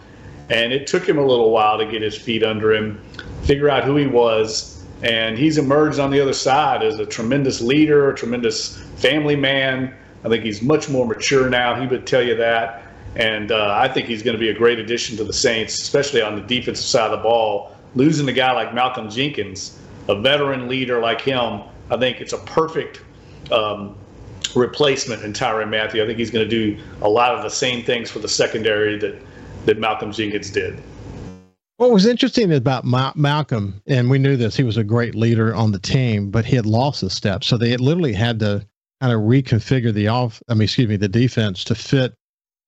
and 0.50 0.72
it 0.72 0.86
took 0.86 1.08
him 1.08 1.18
a 1.18 1.24
little 1.24 1.50
while 1.50 1.78
to 1.78 1.86
get 1.86 2.02
his 2.02 2.16
feet 2.16 2.42
under 2.42 2.72
him, 2.72 3.00
figure 3.42 3.70
out 3.70 3.84
who 3.84 3.96
he 3.96 4.06
was, 4.06 4.79
and 5.02 5.38
he's 5.38 5.58
emerged 5.58 5.98
on 5.98 6.10
the 6.10 6.20
other 6.20 6.32
side 6.32 6.82
as 6.82 6.98
a 6.98 7.06
tremendous 7.06 7.60
leader, 7.60 8.10
a 8.10 8.14
tremendous 8.14 8.76
family 8.96 9.36
man. 9.36 9.94
I 10.24 10.28
think 10.28 10.44
he's 10.44 10.60
much 10.60 10.88
more 10.88 11.06
mature 11.06 11.48
now. 11.48 11.80
He 11.80 11.86
would 11.86 12.06
tell 12.06 12.22
you 12.22 12.36
that. 12.36 12.86
And 13.16 13.50
uh, 13.50 13.74
I 13.76 13.88
think 13.88 14.06
he's 14.06 14.22
going 14.22 14.36
to 14.36 14.40
be 14.40 14.50
a 14.50 14.54
great 14.54 14.78
addition 14.78 15.16
to 15.16 15.24
the 15.24 15.32
Saints, 15.32 15.80
especially 15.80 16.22
on 16.22 16.36
the 16.36 16.42
defensive 16.42 16.84
side 16.84 17.10
of 17.10 17.18
the 17.18 17.22
ball. 17.22 17.74
Losing 17.94 18.28
a 18.28 18.32
guy 18.32 18.52
like 18.52 18.74
Malcolm 18.74 19.10
Jenkins, 19.10 19.78
a 20.08 20.14
veteran 20.14 20.68
leader 20.68 21.00
like 21.00 21.20
him, 21.20 21.62
I 21.90 21.96
think 21.96 22.20
it's 22.20 22.32
a 22.32 22.38
perfect 22.38 23.00
um, 23.50 23.96
replacement 24.54 25.22
in 25.24 25.32
Tyrann 25.32 25.70
Mathieu. 25.70 26.02
I 26.02 26.06
think 26.06 26.18
he's 26.18 26.30
going 26.30 26.48
to 26.48 26.50
do 26.50 26.80
a 27.02 27.08
lot 27.08 27.34
of 27.34 27.42
the 27.42 27.48
same 27.48 27.84
things 27.84 28.10
for 28.10 28.20
the 28.20 28.28
secondary 28.28 28.98
that, 28.98 29.20
that 29.64 29.78
Malcolm 29.78 30.12
Jenkins 30.12 30.50
did. 30.50 30.80
What 31.80 31.92
was 31.92 32.04
interesting 32.04 32.52
about 32.52 32.84
Ma- 32.84 33.14
Malcolm, 33.16 33.80
and 33.86 34.10
we 34.10 34.18
knew 34.18 34.36
this, 34.36 34.54
he 34.54 34.64
was 34.64 34.76
a 34.76 34.84
great 34.84 35.14
leader 35.14 35.54
on 35.54 35.72
the 35.72 35.78
team, 35.78 36.30
but 36.30 36.44
he 36.44 36.54
had 36.54 36.66
lost 36.66 37.02
a 37.02 37.08
step. 37.08 37.42
So 37.42 37.56
they 37.56 37.74
literally 37.78 38.12
had 38.12 38.38
to 38.40 38.66
kind 39.00 39.14
of 39.14 39.20
reconfigure 39.20 39.90
the 39.90 40.08
off, 40.08 40.42
I 40.50 40.52
mean, 40.52 40.64
excuse 40.64 40.90
me, 40.90 40.98
the 40.98 41.08
defense 41.08 41.64
to 41.64 41.74
fit 41.74 42.12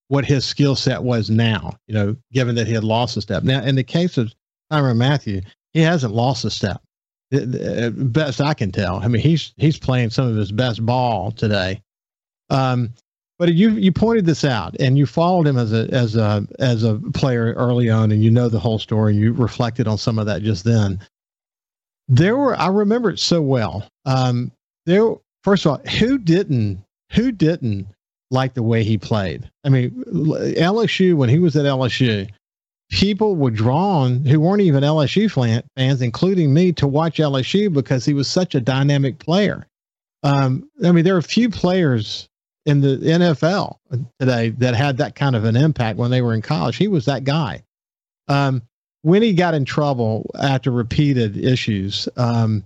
what 0.07 0.25
his 0.25 0.45
skill 0.45 0.75
set 0.75 1.03
was 1.03 1.29
now, 1.29 1.77
you 1.85 1.93
know, 1.93 2.15
given 2.31 2.55
that 2.55 2.65
he 2.65 2.73
had 2.73 2.83
lost 2.83 3.15
a 3.15 3.21
step. 3.21 3.43
Now, 3.43 3.61
in 3.61 3.75
the 3.75 3.83
case 3.83 4.17
of 4.17 4.33
Tyrann 4.71 4.97
Mathieu, 4.97 5.41
he 5.73 5.81
hasn't 5.81 6.15
lost 6.15 6.43
a 6.43 6.49
step. 6.49 6.81
Best 7.29 8.41
I 8.41 8.55
can 8.55 8.71
tell. 8.71 8.95
I 8.95 9.09
mean, 9.09 9.21
he's 9.21 9.53
he's 9.57 9.77
playing 9.77 10.09
some 10.09 10.27
of 10.27 10.35
his 10.35 10.51
best 10.51 10.83
ball 10.83 11.29
today. 11.31 11.83
Um, 12.49 12.89
but 13.43 13.55
you 13.55 13.71
you 13.71 13.91
pointed 13.91 14.25
this 14.25 14.45
out, 14.45 14.73
and 14.79 14.97
you 14.97 15.05
followed 15.05 15.45
him 15.45 15.57
as 15.57 15.73
a 15.73 15.89
as 15.91 16.15
a 16.15 16.47
as 16.59 16.83
a 16.83 16.97
player 17.13 17.51
early 17.57 17.89
on, 17.89 18.09
and 18.13 18.23
you 18.23 18.31
know 18.31 18.47
the 18.47 18.57
whole 18.57 18.79
story. 18.79 19.11
And 19.11 19.21
you 19.21 19.33
reflected 19.33 19.85
on 19.85 19.97
some 19.97 20.17
of 20.17 20.25
that 20.27 20.43
just 20.43 20.63
then. 20.63 20.97
There 22.07 22.37
were 22.37 22.57
I 22.57 22.67
remember 22.67 23.09
it 23.09 23.19
so 23.19 23.41
well. 23.41 23.85
Um, 24.05 24.53
there, 24.85 25.15
first 25.43 25.65
of 25.65 25.73
all, 25.73 25.77
who 25.99 26.17
didn't 26.17 26.85
who 27.11 27.33
didn't 27.33 27.87
like 28.31 28.53
the 28.53 28.63
way 28.63 28.81
he 28.81 28.97
played? 28.97 29.51
I 29.65 29.69
mean, 29.69 29.91
LSU 29.91 31.15
when 31.15 31.27
he 31.27 31.39
was 31.39 31.57
at 31.57 31.65
LSU, 31.65 32.29
people 32.91 33.35
were 33.35 33.51
drawn 33.51 34.23
who 34.23 34.39
weren't 34.39 34.61
even 34.61 34.85
LSU 34.85 35.29
fans, 35.75 36.01
including 36.01 36.53
me, 36.53 36.71
to 36.71 36.87
watch 36.87 37.17
LSU 37.17 37.73
because 37.73 38.05
he 38.05 38.13
was 38.13 38.29
such 38.29 38.55
a 38.55 38.61
dynamic 38.61 39.19
player. 39.19 39.67
Um, 40.23 40.69
I 40.85 40.93
mean, 40.93 41.03
there 41.03 41.15
are 41.15 41.17
a 41.17 41.23
few 41.23 41.49
players 41.49 42.29
in 42.65 42.81
the 42.81 42.97
NFL 42.97 43.77
today 44.19 44.49
that 44.49 44.75
had 44.75 44.97
that 44.97 45.15
kind 45.15 45.35
of 45.35 45.43
an 45.43 45.55
impact 45.55 45.97
when 45.97 46.11
they 46.11 46.21
were 46.21 46.33
in 46.33 46.41
college. 46.41 46.77
He 46.77 46.87
was 46.87 47.05
that 47.05 47.23
guy. 47.23 47.63
Um, 48.27 48.61
when 49.01 49.21
he 49.21 49.33
got 49.33 49.53
in 49.53 49.65
trouble 49.65 50.31
after 50.39 50.71
repeated 50.71 51.37
issues, 51.37 52.07
um, 52.15 52.63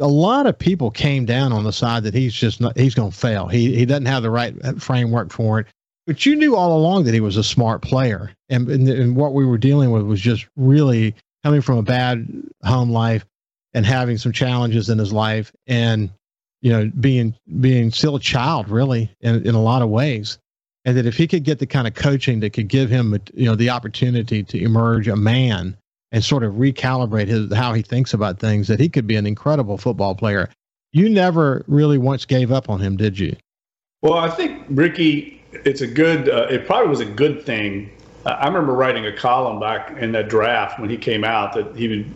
a 0.00 0.08
lot 0.08 0.46
of 0.46 0.58
people 0.58 0.90
came 0.90 1.24
down 1.24 1.52
on 1.52 1.64
the 1.64 1.72
side 1.72 2.02
that 2.02 2.14
he's 2.14 2.34
just 2.34 2.60
not, 2.60 2.76
he's 2.76 2.94
going 2.94 3.10
to 3.10 3.16
fail. 3.16 3.48
He 3.48 3.74
he 3.74 3.86
doesn't 3.86 4.06
have 4.06 4.22
the 4.22 4.30
right 4.30 4.54
framework 4.80 5.32
for 5.32 5.60
it. 5.60 5.66
But 6.06 6.26
you 6.26 6.36
knew 6.36 6.56
all 6.56 6.76
along 6.76 7.04
that 7.04 7.14
he 7.14 7.20
was 7.20 7.38
a 7.38 7.44
smart 7.44 7.80
player, 7.80 8.30
and, 8.50 8.68
and, 8.68 8.88
and 8.88 9.16
what 9.16 9.32
we 9.32 9.46
were 9.46 9.56
dealing 9.56 9.90
with 9.90 10.02
was 10.02 10.20
just 10.20 10.46
really 10.56 11.14
coming 11.42 11.62
from 11.62 11.78
a 11.78 11.82
bad 11.82 12.28
home 12.62 12.90
life 12.90 13.24
and 13.72 13.86
having 13.86 14.18
some 14.18 14.32
challenges 14.32 14.90
in 14.90 14.98
his 14.98 15.12
life, 15.12 15.52
and 15.66 16.10
you 16.64 16.72
know, 16.72 16.90
being 16.98 17.34
being 17.60 17.90
still 17.90 18.16
a 18.16 18.20
child, 18.20 18.70
really, 18.70 19.14
in, 19.20 19.46
in 19.46 19.54
a 19.54 19.60
lot 19.60 19.82
of 19.82 19.90
ways, 19.90 20.38
and 20.86 20.96
that 20.96 21.04
if 21.04 21.14
he 21.14 21.28
could 21.28 21.44
get 21.44 21.58
the 21.58 21.66
kind 21.66 21.86
of 21.86 21.92
coaching 21.92 22.40
that 22.40 22.54
could 22.54 22.68
give 22.68 22.88
him, 22.88 23.14
you 23.34 23.44
know, 23.44 23.54
the 23.54 23.68
opportunity 23.68 24.42
to 24.42 24.58
emerge 24.58 25.06
a 25.06 25.14
man 25.14 25.76
and 26.10 26.24
sort 26.24 26.42
of 26.42 26.54
recalibrate 26.54 27.26
his 27.26 27.52
how 27.52 27.74
he 27.74 27.82
thinks 27.82 28.14
about 28.14 28.38
things, 28.38 28.66
that 28.68 28.80
he 28.80 28.88
could 28.88 29.06
be 29.06 29.14
an 29.16 29.26
incredible 29.26 29.76
football 29.76 30.14
player. 30.14 30.48
You 30.92 31.10
never 31.10 31.66
really 31.68 31.98
once 31.98 32.24
gave 32.24 32.50
up 32.50 32.70
on 32.70 32.80
him, 32.80 32.96
did 32.96 33.18
you? 33.18 33.36
Well, 34.00 34.14
I 34.14 34.30
think 34.30 34.64
Ricky, 34.70 35.42
it's 35.52 35.82
a 35.82 35.86
good. 35.86 36.30
Uh, 36.30 36.46
it 36.48 36.64
probably 36.64 36.88
was 36.88 37.00
a 37.00 37.04
good 37.04 37.44
thing. 37.44 37.90
I 38.24 38.46
remember 38.46 38.72
writing 38.72 39.04
a 39.04 39.14
column 39.14 39.60
back 39.60 39.98
in 39.98 40.12
that 40.12 40.30
draft 40.30 40.80
when 40.80 40.88
he 40.88 40.96
came 40.96 41.24
out 41.24 41.52
that 41.52 41.76
he 41.76 41.88
would 41.88 42.14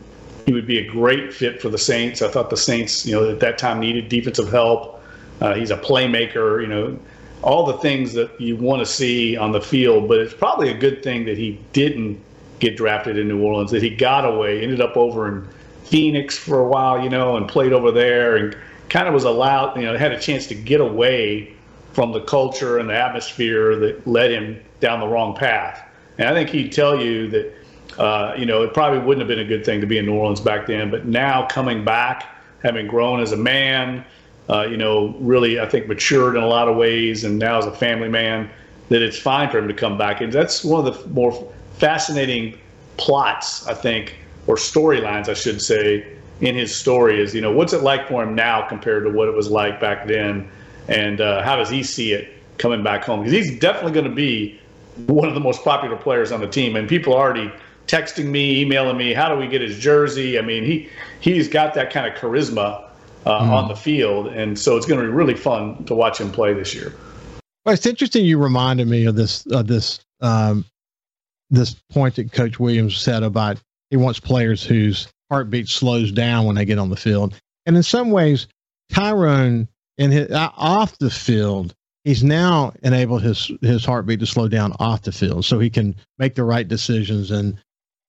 he 0.48 0.54
would 0.54 0.66
be 0.66 0.78
a 0.78 0.90
great 0.90 1.34
fit 1.34 1.60
for 1.60 1.68
the 1.68 1.76
Saints. 1.76 2.22
I 2.22 2.28
thought 2.28 2.48
the 2.48 2.56
Saints, 2.56 3.04
you 3.04 3.14
know, 3.14 3.28
at 3.28 3.40
that 3.40 3.58
time 3.58 3.80
needed 3.80 4.08
defensive 4.08 4.50
help. 4.50 4.98
Uh, 5.42 5.52
he's 5.52 5.70
a 5.70 5.76
playmaker, 5.76 6.62
you 6.62 6.66
know, 6.66 6.98
all 7.42 7.66
the 7.66 7.74
things 7.74 8.14
that 8.14 8.40
you 8.40 8.56
want 8.56 8.80
to 8.80 8.86
see 8.86 9.36
on 9.36 9.52
the 9.52 9.60
field. 9.60 10.08
But 10.08 10.20
it's 10.20 10.32
probably 10.32 10.70
a 10.70 10.74
good 10.74 11.02
thing 11.02 11.26
that 11.26 11.36
he 11.36 11.60
didn't 11.74 12.18
get 12.60 12.78
drafted 12.78 13.18
in 13.18 13.28
New 13.28 13.42
Orleans, 13.42 13.70
that 13.72 13.82
he 13.82 13.90
got 13.90 14.24
away, 14.24 14.62
ended 14.62 14.80
up 14.80 14.96
over 14.96 15.28
in 15.28 15.46
Phoenix 15.84 16.38
for 16.38 16.60
a 16.60 16.66
while, 16.66 17.04
you 17.04 17.10
know, 17.10 17.36
and 17.36 17.46
played 17.46 17.74
over 17.74 17.92
there 17.92 18.36
and 18.36 18.56
kind 18.88 19.06
of 19.06 19.12
was 19.12 19.24
allowed, 19.24 19.76
you 19.76 19.82
know, 19.82 19.98
had 19.98 20.12
a 20.12 20.18
chance 20.18 20.46
to 20.46 20.54
get 20.54 20.80
away 20.80 21.54
from 21.92 22.12
the 22.12 22.22
culture 22.22 22.78
and 22.78 22.88
the 22.88 22.94
atmosphere 22.94 23.76
that 23.76 24.06
led 24.06 24.30
him 24.30 24.58
down 24.80 25.00
the 25.00 25.08
wrong 25.08 25.36
path. 25.36 25.86
And 26.16 26.26
I 26.26 26.32
think 26.32 26.48
he'd 26.48 26.72
tell 26.72 26.98
you 26.98 27.28
that 27.28 27.52
uh, 27.96 28.35
you 28.37 28.46
know, 28.46 28.62
it 28.62 28.74
probably 28.74 28.98
wouldn't 28.98 29.20
have 29.20 29.29
been 29.29 29.44
a 29.44 29.48
good 29.48 29.64
thing 29.64 29.81
to 29.81 29.87
be 29.87 29.98
in 29.98 30.07
New 30.07 30.14
Orleans 30.14 30.40
back 30.40 30.66
then. 30.66 30.90
But 30.90 31.07
now 31.07 31.46
coming 31.46 31.85
back, 31.85 32.27
having 32.62 32.87
grown 32.87 33.20
as 33.20 33.33
a 33.33 33.37
man, 33.37 34.05
uh, 34.51 34.66
you 34.68 34.77
know, 34.77 35.14
really, 35.20 35.61
I 35.61 35.68
think 35.68 35.88
matured 35.88 36.37
in 36.37 36.42
a 36.42 36.46
lot 36.46 36.68
of 36.68 36.77
ways, 36.77 37.24
and 37.24 37.38
now 37.38 37.59
as 37.59 37.66
a 37.66 37.72
family 37.72 38.09
man, 38.09 38.51
that 38.88 39.03
it's 39.03 39.18
fine 39.18 39.51
for 39.51 39.59
him 39.59 39.68
to 39.68 39.74
come 39.74 39.98
back. 39.98 40.20
And 40.20 40.33
that's 40.33 40.64
one 40.64 40.87
of 40.87 41.03
the 41.03 41.09
more 41.11 41.53
fascinating 41.74 42.59
plots, 42.96 43.66
I 43.66 43.74
think, 43.74 44.16
or 44.46 44.57
storylines, 44.57 45.29
I 45.29 45.35
should 45.35 45.61
say, 45.61 46.16
in 46.40 46.55
his 46.55 46.74
story 46.74 47.20
is, 47.20 47.35
you 47.35 47.40
know, 47.40 47.53
what's 47.53 47.72
it 47.72 47.83
like 47.83 48.09
for 48.09 48.22
him 48.22 48.35
now 48.35 48.66
compared 48.66 49.05
to 49.05 49.11
what 49.11 49.29
it 49.29 49.35
was 49.35 49.51
like 49.51 49.81
back 49.81 50.07
then? 50.07 50.48
And 50.88 51.20
uh, 51.20 51.42
how 51.42 51.57
does 51.57 51.68
he 51.68 51.83
see 51.83 52.12
it 52.12 52.33
coming 52.57 52.83
back 52.83 53.05
home? 53.05 53.20
Because 53.20 53.33
he's 53.33 53.59
definitely 53.59 53.92
going 53.92 54.09
to 54.09 54.14
be 54.14 54.59
one 55.07 55.29
of 55.29 55.35
the 55.35 55.40
most 55.40 55.62
popular 55.62 55.96
players 55.96 56.33
on 56.33 56.40
the 56.40 56.48
team, 56.48 56.77
and 56.77 56.88
people 56.88 57.12
already 57.12 57.53
texting 57.88 58.27
me, 58.27 58.61
emailing 58.61 58.96
me, 58.96 59.12
how 59.12 59.29
do 59.29 59.40
we 59.40 59.48
get 59.48 59.61
his 59.61 59.79
jersey? 59.79 60.38
I 60.38 60.42
mean, 60.42 60.62
he 60.62 60.88
he's 61.20 61.48
got 61.48 61.74
that 61.74 61.90
kind 61.90 62.07
of 62.07 62.16
charisma 62.18 62.85
uh, 63.27 63.40
mm. 63.40 63.51
on 63.51 63.68
the 63.68 63.74
field, 63.74 64.29
and 64.29 64.57
so 64.57 64.77
it's 64.77 64.87
going 64.87 65.01
to 65.01 65.07
be 65.07 65.12
really 65.12 65.35
fun 65.35 65.85
to 65.87 65.94
watch 65.94 66.20
him 66.20 66.31
play 66.31 66.53
this 66.55 66.74
year. 66.74 66.94
Well, 67.64 67.74
it's 67.74 67.87
interesting. 67.87 68.24
You 68.24 68.38
reminded 68.38 68.87
me 68.87 69.07
of 69.07 69.16
this 69.16 69.44
of 69.46 69.66
this 69.66 70.01
um, 70.20 70.64
this 71.51 71.74
point 71.90 72.14
that 72.16 72.33
Coach 72.33 72.61
Williams 72.61 72.96
said 72.96 73.22
about 73.22 73.59
he 73.90 73.96
wants 73.96 74.20
players 74.20 74.62
whose 74.62 75.09
heartbeat 75.31 75.68
slows 75.68 76.12
down 76.12 76.46
when 76.46 76.57
they 76.57 76.64
get 76.64 76.79
on 76.79 76.90
the 76.90 76.96
field, 76.96 77.35
and 77.66 77.77
in 77.77 77.83
some 77.83 78.11
ways, 78.11 78.46
Tyrone 78.92 79.66
in 79.96 80.11
his, 80.12 80.31
uh, 80.31 80.51
off 80.57 80.96
the 80.98 81.11
field 81.11 81.74
he's 82.05 82.24
now 82.24 82.72
enabled 82.83 83.22
his 83.22 83.51
his 83.61 83.85
heartbeat 83.85 84.20
to 84.20 84.27
slow 84.27 84.48
down 84.48 84.72
off 84.79 85.03
the 85.03 85.12
field 85.12 85.44
so 85.44 85.59
he 85.59 85.68
can 85.68 85.94
make 86.18 86.35
the 86.35 86.44
right 86.44 86.66
decisions 86.68 87.31
and 87.31 87.59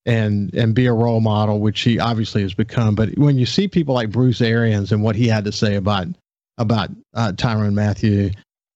and 0.06 0.54
and 0.54 0.74
be 0.74 0.86
a 0.86 0.94
role 0.94 1.20
model, 1.20 1.60
which 1.60 1.82
he 1.82 2.00
obviously 2.00 2.42
has 2.42 2.54
become. 2.54 2.96
But 2.96 3.18
when 3.18 3.38
you 3.38 3.46
see 3.46 3.68
people 3.68 3.96
like 3.96 4.12
Bruce 4.12 4.42
Arians 4.42 4.92
and 4.92 5.04
what 5.04 5.16
he 5.16 5.28
had 5.28 5.46
to 5.46 5.52
say 5.52 5.76
about 5.76 6.08
about 6.58 6.90
uh, 7.14 7.32
Tyrann 7.36 7.74
Mathieu, 7.74 8.32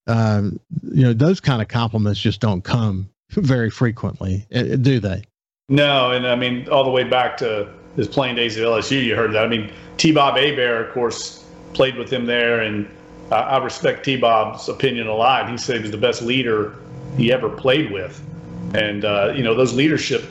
um, 0.07 0.59
you 0.83 1.03
know, 1.03 1.13
those 1.13 1.39
kind 1.39 1.61
of 1.61 1.67
compliments 1.67 2.19
just 2.19 2.39
don't 2.39 2.63
come 2.63 3.09
very 3.31 3.69
frequently, 3.69 4.45
uh, 4.53 4.75
do 4.75 4.99
they? 4.99 5.23
No, 5.69 6.11
and 6.11 6.27
I 6.27 6.35
mean 6.35 6.67
all 6.69 6.83
the 6.83 6.91
way 6.91 7.03
back 7.03 7.37
to 7.37 7.69
his 7.95 8.07
playing 8.07 8.35
days 8.35 8.57
at 8.57 8.63
LSU, 8.63 9.03
you 9.03 9.15
heard 9.15 9.33
that. 9.33 9.45
I 9.45 9.47
mean, 9.47 9.71
T. 9.97 10.11
Bob 10.11 10.35
Hebert, 10.35 10.87
of 10.87 10.93
course, 10.93 11.45
played 11.73 11.95
with 11.95 12.11
him 12.11 12.25
there, 12.25 12.61
and 12.61 12.89
I, 13.31 13.37
I 13.37 13.63
respect 13.63 14.03
T. 14.03 14.17
Bob's 14.17 14.67
opinion 14.67 15.07
a 15.07 15.15
lot. 15.15 15.49
He 15.49 15.57
said 15.57 15.77
he 15.77 15.81
was 15.83 15.91
the 15.91 15.97
best 15.97 16.21
leader 16.21 16.75
he 17.17 17.31
ever 17.31 17.49
played 17.49 17.91
with, 17.91 18.21
and 18.73 19.05
uh, 19.05 19.33
you 19.35 19.43
know 19.43 19.55
those 19.55 19.73
leadership 19.73 20.25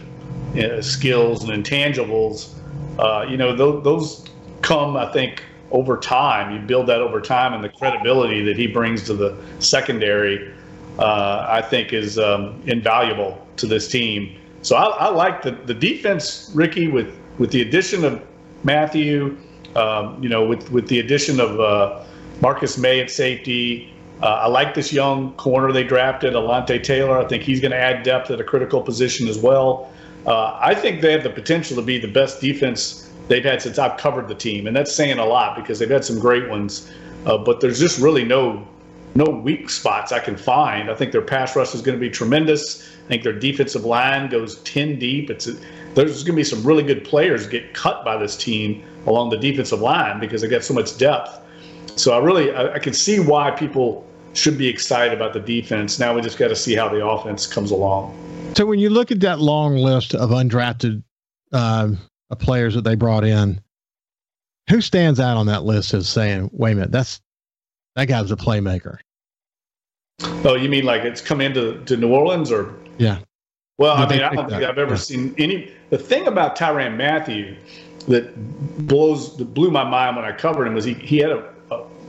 uh, 0.56 0.82
skills 0.82 1.48
and 1.48 1.64
intangibles, 1.64 2.52
uh, 2.98 3.26
you 3.28 3.36
know, 3.36 3.56
th- 3.56 3.84
those 3.84 4.26
come, 4.60 4.96
I 4.96 5.10
think, 5.12 5.42
over 5.70 5.96
time. 5.96 6.52
You 6.52 6.60
build 6.60 6.86
that 6.88 7.00
over 7.00 7.20
time, 7.20 7.54
and 7.54 7.64
the 7.64 7.68
credibility 7.68 8.42
that 8.44 8.56
he 8.56 8.66
brings 8.66 9.02
to 9.04 9.14
the 9.14 9.36
secondary, 9.58 10.52
uh, 10.98 11.46
I 11.48 11.62
think, 11.62 11.92
is 11.92 12.18
um, 12.18 12.62
invaluable 12.66 13.46
to 13.56 13.66
this 13.66 13.88
team. 13.88 14.36
So 14.62 14.76
I, 14.76 15.06
I, 15.06 15.08
like 15.08 15.42
the, 15.42 15.52
the 15.52 15.74
defense, 15.74 16.50
Ricky, 16.54 16.88
with, 16.88 17.18
with 17.38 17.50
the 17.50 17.62
addition 17.62 18.04
of 18.04 18.22
Mathieu, 18.62 19.36
um, 19.74 20.22
you 20.22 20.28
know, 20.28 20.46
with, 20.46 20.70
with 20.70 20.86
the 20.88 21.00
addition 21.00 21.40
of 21.40 21.58
uh, 21.58 22.04
Marcus 22.40 22.78
Maye 22.78 23.00
at 23.00 23.10
safety. 23.10 23.92
Uh, 24.22 24.26
I 24.26 24.46
like 24.46 24.74
this 24.74 24.92
young 24.92 25.32
corner 25.34 25.72
they 25.72 25.82
drafted, 25.82 26.34
Alontae 26.34 26.82
Taylor. 26.82 27.18
I 27.18 27.26
think 27.26 27.42
he's 27.42 27.60
going 27.60 27.72
to 27.72 27.78
add 27.78 28.04
depth 28.04 28.30
at 28.30 28.40
a 28.40 28.44
critical 28.44 28.80
position 28.80 29.26
as 29.26 29.38
well. 29.38 29.91
Uh, 30.26 30.58
I 30.60 30.74
think 30.74 31.00
they 31.00 31.12
have 31.12 31.22
the 31.22 31.30
potential 31.30 31.76
to 31.76 31.82
be 31.82 31.98
the 31.98 32.08
best 32.08 32.40
defense 32.40 33.10
they've 33.28 33.44
had 33.44 33.62
since 33.62 33.78
I've 33.78 33.96
covered 33.98 34.28
the 34.28 34.34
team, 34.34 34.66
and 34.66 34.76
that's 34.76 34.94
saying 34.94 35.18
a 35.18 35.24
lot 35.24 35.56
because 35.56 35.78
they've 35.78 35.90
had 35.90 36.04
some 36.04 36.18
great 36.18 36.48
ones. 36.48 36.90
Uh, 37.26 37.38
but 37.38 37.60
there's 37.60 37.78
just 37.78 38.00
really 38.00 38.24
no 38.24 38.66
no 39.14 39.24
weak 39.24 39.68
spots 39.68 40.10
I 40.10 40.20
can 40.20 40.36
find. 40.36 40.90
I 40.90 40.94
think 40.94 41.12
their 41.12 41.22
pass 41.22 41.54
rush 41.54 41.74
is 41.74 41.82
going 41.82 41.96
to 41.96 42.00
be 42.00 42.08
tremendous. 42.08 42.88
I 43.04 43.08
think 43.08 43.22
their 43.22 43.38
defensive 43.38 43.84
line 43.84 44.30
goes 44.30 44.60
10 44.62 44.98
deep. 44.98 45.28
It's 45.28 45.50
there's 45.94 46.22
going 46.22 46.32
to 46.32 46.36
be 46.36 46.44
some 46.44 46.62
really 46.62 46.82
good 46.82 47.04
players 47.04 47.46
get 47.46 47.74
cut 47.74 48.04
by 48.04 48.16
this 48.16 48.36
team 48.36 48.82
along 49.06 49.28
the 49.28 49.36
defensive 49.36 49.80
line 49.80 50.18
because 50.18 50.40
they 50.40 50.48
got 50.48 50.64
so 50.64 50.72
much 50.72 50.96
depth. 50.96 51.40
So 51.96 52.14
I 52.14 52.18
really 52.18 52.52
I, 52.52 52.74
I 52.74 52.78
can 52.78 52.94
see 52.94 53.20
why 53.20 53.50
people 53.50 54.06
should 54.32 54.56
be 54.56 54.68
excited 54.68 55.12
about 55.12 55.34
the 55.34 55.40
defense. 55.40 55.98
Now 55.98 56.14
we 56.14 56.22
just 56.22 56.38
got 56.38 56.48
to 56.48 56.56
see 56.56 56.74
how 56.74 56.88
the 56.88 57.06
offense 57.06 57.46
comes 57.46 57.70
along. 57.70 58.16
So 58.54 58.66
when 58.66 58.78
you 58.78 58.90
look 58.90 59.10
at 59.10 59.20
that 59.20 59.40
long 59.40 59.76
list 59.76 60.14
of 60.14 60.30
undrafted 60.30 61.02
uh, 61.52 61.92
players 62.38 62.74
that 62.74 62.84
they 62.84 62.94
brought 62.94 63.24
in, 63.24 63.60
who 64.68 64.80
stands 64.80 65.20
out 65.20 65.36
on 65.36 65.46
that 65.46 65.64
list 65.64 65.94
as 65.94 66.08
saying, 66.08 66.50
"Wait 66.52 66.72
a 66.72 66.74
minute, 66.74 66.92
that's 66.92 67.20
that 67.96 68.08
guy's 68.08 68.30
a 68.30 68.36
playmaker"? 68.36 68.98
Oh, 70.44 70.54
you 70.54 70.68
mean 70.68 70.84
like 70.84 71.02
it's 71.02 71.20
come 71.20 71.40
into 71.40 71.82
to 71.84 71.96
New 71.96 72.12
Orleans 72.12 72.52
or? 72.52 72.74
Yeah. 72.98 73.18
Well, 73.78 73.96
I 73.96 74.08
mean, 74.08 74.22
I 74.22 74.34
don't 74.34 74.48
think 74.48 74.62
I've 74.62 74.78
ever 74.78 74.92
yeah. 74.92 74.96
seen 74.96 75.34
any. 75.38 75.72
The 75.90 75.98
thing 75.98 76.26
about 76.26 76.56
Tyrann 76.56 76.96
Mathieu 76.96 77.56
that 78.06 78.86
blows 78.86 79.36
that 79.38 79.46
blew 79.46 79.70
my 79.70 79.84
mind 79.84 80.16
when 80.16 80.24
I 80.24 80.32
covered 80.32 80.66
him 80.66 80.74
was 80.74 80.84
he 80.84 80.94
he 80.94 81.18
had 81.18 81.32
a, 81.32 81.51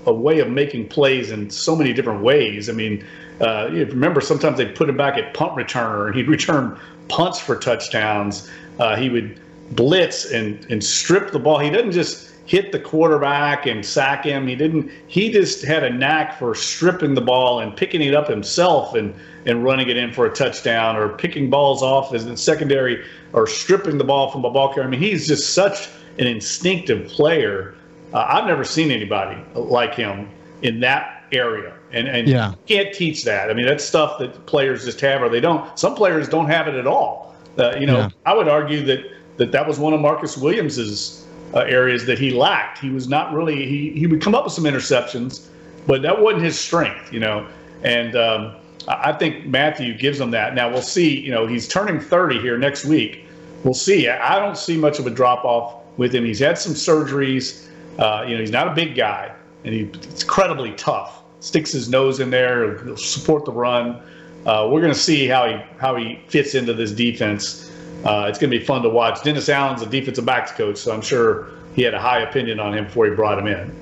a, 0.06 0.14
way 0.14 0.40
of 0.40 0.50
making 0.50 0.88
plays 0.90 1.32
in 1.32 1.50
so 1.50 1.76
many 1.76 1.94
different 1.94 2.22
ways. 2.22 2.70
I 2.70 2.74
mean, 2.74 3.06
uh, 3.42 3.70
you 3.72 3.86
remember 3.86 4.22
sometimes 4.22 4.58
they 4.58 4.66
put 4.66 4.90
him 4.90 4.98
back 4.98 5.18
at 5.18 5.34
punt 5.34 5.54
returner 5.54 6.08
and 6.08 6.16
he'd 6.16 6.28
return 6.28 6.80
punts 7.10 7.40
for 7.40 7.56
touchdowns. 7.56 8.50
Uh, 8.80 8.96
he 8.96 9.10
would 9.10 9.40
blitz 9.72 10.32
and 10.32 10.66
and 10.70 10.84
strip 10.84 11.32
the 11.32 11.40
ball. 11.40 11.60
He 11.60 11.70
doesn't 11.70 11.92
just 11.92 12.34
hit 12.46 12.72
the 12.72 12.80
quarterback 12.80 13.66
and 13.66 13.86
sack 13.86 14.26
him. 14.26 14.48
He 14.48 14.56
didn't. 14.56 14.92
He 15.08 15.32
just 15.32 15.64
had 15.64 15.84
a 15.84 15.90
knack 15.90 16.38
for 16.38 16.54
stripping 16.56 17.14
the 17.14 17.22
ball 17.22 17.60
and 17.60 17.76
picking 17.76 18.02
it 18.02 18.14
up 18.14 18.28
himself 18.28 18.94
and 18.96 19.14
and 19.46 19.64
running 19.64 19.90
it 19.90 19.98
in 19.98 20.14
for 20.14 20.26
a 20.26 20.34
touchdown 20.34 20.96
or 20.96 21.10
picking 21.10 21.50
balls 21.50 21.82
off 21.82 22.14
as 22.14 22.26
the 22.26 22.38
secondary 22.38 23.04
or 23.34 23.48
stripping 23.48 23.98
the 23.98 24.04
ball 24.04 24.32
from 24.32 24.46
a 24.46 24.50
ball 24.50 24.74
carrier. 24.74 24.88
I 24.88 24.92
mean, 24.92 25.02
he's 25.02 25.28
just 25.28 25.54
such 25.54 25.90
an 26.20 26.28
instinctive 26.28 27.08
player. 27.10 27.76
Uh, 28.14 28.26
I've 28.30 28.46
never 28.46 28.64
seen 28.64 28.92
anybody 28.92 29.42
like 29.56 29.96
him 29.96 30.30
in 30.62 30.80
that 30.82 31.26
area. 31.32 31.74
And, 31.92 32.08
and 32.08 32.28
yeah. 32.28 32.52
you 32.52 32.58
can't 32.68 32.94
teach 32.94 33.24
that. 33.26 33.50
I 33.50 33.54
mean, 33.54 33.66
that's 33.66 33.84
stuff 33.84 34.20
that 34.20 34.46
players 34.46 34.86
just 34.86 35.02
have 35.02 35.22
or 35.22 35.30
they 35.30 35.40
don't. 35.40 35.78
Some 35.78 35.96
players 35.96 36.30
don't 36.30 36.48
have 36.48 36.68
it 36.68 36.76
at 36.76 36.88
all. 36.88 37.36
Uh, 37.58 37.76
you 37.80 37.86
know, 37.86 38.00
yeah. 38.00 38.10
I 38.26 38.34
would 38.34 38.48
argue 38.48 38.84
that, 38.86 39.04
that 39.38 39.52
that 39.52 39.68
was 39.68 39.80
one 39.80 39.94
of 39.94 40.00
Marcus 40.00 40.38
Williams's 40.38 41.26
uh, 41.54 41.60
areas 41.60 42.06
that 42.06 42.18
he 42.18 42.32
lacked. 42.32 42.80
He 42.80 42.90
was 42.90 43.08
not 43.08 43.34
really, 43.34 43.66
he, 43.66 43.92
he 43.92 44.08
would 44.08 44.22
come 44.22 44.34
up 44.34 44.44
with 44.44 44.54
some 44.54 44.64
interceptions, 44.64 45.48
but 45.86 46.02
that 46.02 46.20
wasn't 46.20 46.44
his 46.44 46.60
strength, 46.60 47.14
you 47.14 47.20
know. 47.20 47.48
And 47.84 48.16
um, 48.16 48.56
I 48.88 49.14
think 49.14 49.46
Mathieu 49.46 49.94
gives 49.94 50.20
him 50.20 50.32
that. 50.32 50.56
Now 50.56 50.70
we'll 50.70 50.82
see. 50.82 51.20
You 51.20 51.32
know, 51.32 51.46
he's 51.46 51.68
turning 51.68 52.00
30 52.00 52.40
here 52.40 52.58
next 52.58 52.86
week. 52.86 53.26
We'll 53.64 53.74
see. 53.74 54.10
I 54.10 54.40
don't 54.40 54.58
see 54.58 54.78
much 54.78 55.00
of 55.00 55.08
a 55.08 55.10
drop 55.10 55.46
off 55.46 55.76
with 55.98 56.14
him. 56.14 56.26
He's 56.26 56.40
had 56.40 56.58
some 56.58 56.74
surgeries. 56.74 57.68
Uh, 57.98 58.26
you 58.28 58.36
know, 58.36 58.42
he's 58.42 58.52
not 58.52 58.68
a 58.68 58.74
big 58.74 58.96
guy, 58.96 59.34
and 59.64 59.74
he's 59.74 60.24
incredibly 60.24 60.74
tough. 60.74 61.24
Sticks 61.40 61.72
his 61.72 61.90
nose 61.90 62.20
in 62.20 62.30
there. 62.30 62.84
He'll 62.84 62.98
support 62.98 63.46
the 63.46 63.52
run. 63.52 64.02
Uh, 64.46 64.68
we're 64.72 64.82
going 64.82 64.94
to 64.94 65.00
see 65.00 65.28
how 65.28 65.48
he 65.48 65.56
how 65.78 65.96
he 65.96 66.20
fits 66.28 66.56
into 66.56 66.74
this 66.74 66.92
defense. 66.92 67.72
Uh, 68.04 68.26
it's 68.28 68.38
going 68.38 68.52
to 68.52 68.58
be 68.58 68.64
fun 68.64 68.82
to 68.82 68.90
watch. 68.90 69.24
Dennis 69.24 69.48
Allen's 69.48 69.82
a 69.82 69.86
defensive 69.86 70.26
backs 70.26 70.52
coach, 70.52 70.78
so 70.78 70.94
I'm 70.94 71.02
sure 71.02 71.50
he 71.76 71.82
had 71.82 71.94
a 71.94 72.00
high 72.00 72.20
opinion 72.20 72.60
on 72.60 72.74
him 72.74 72.86
before 72.86 73.06
he 73.06 73.16
brought 73.16 73.40
him 73.40 73.48
in. 73.48 73.74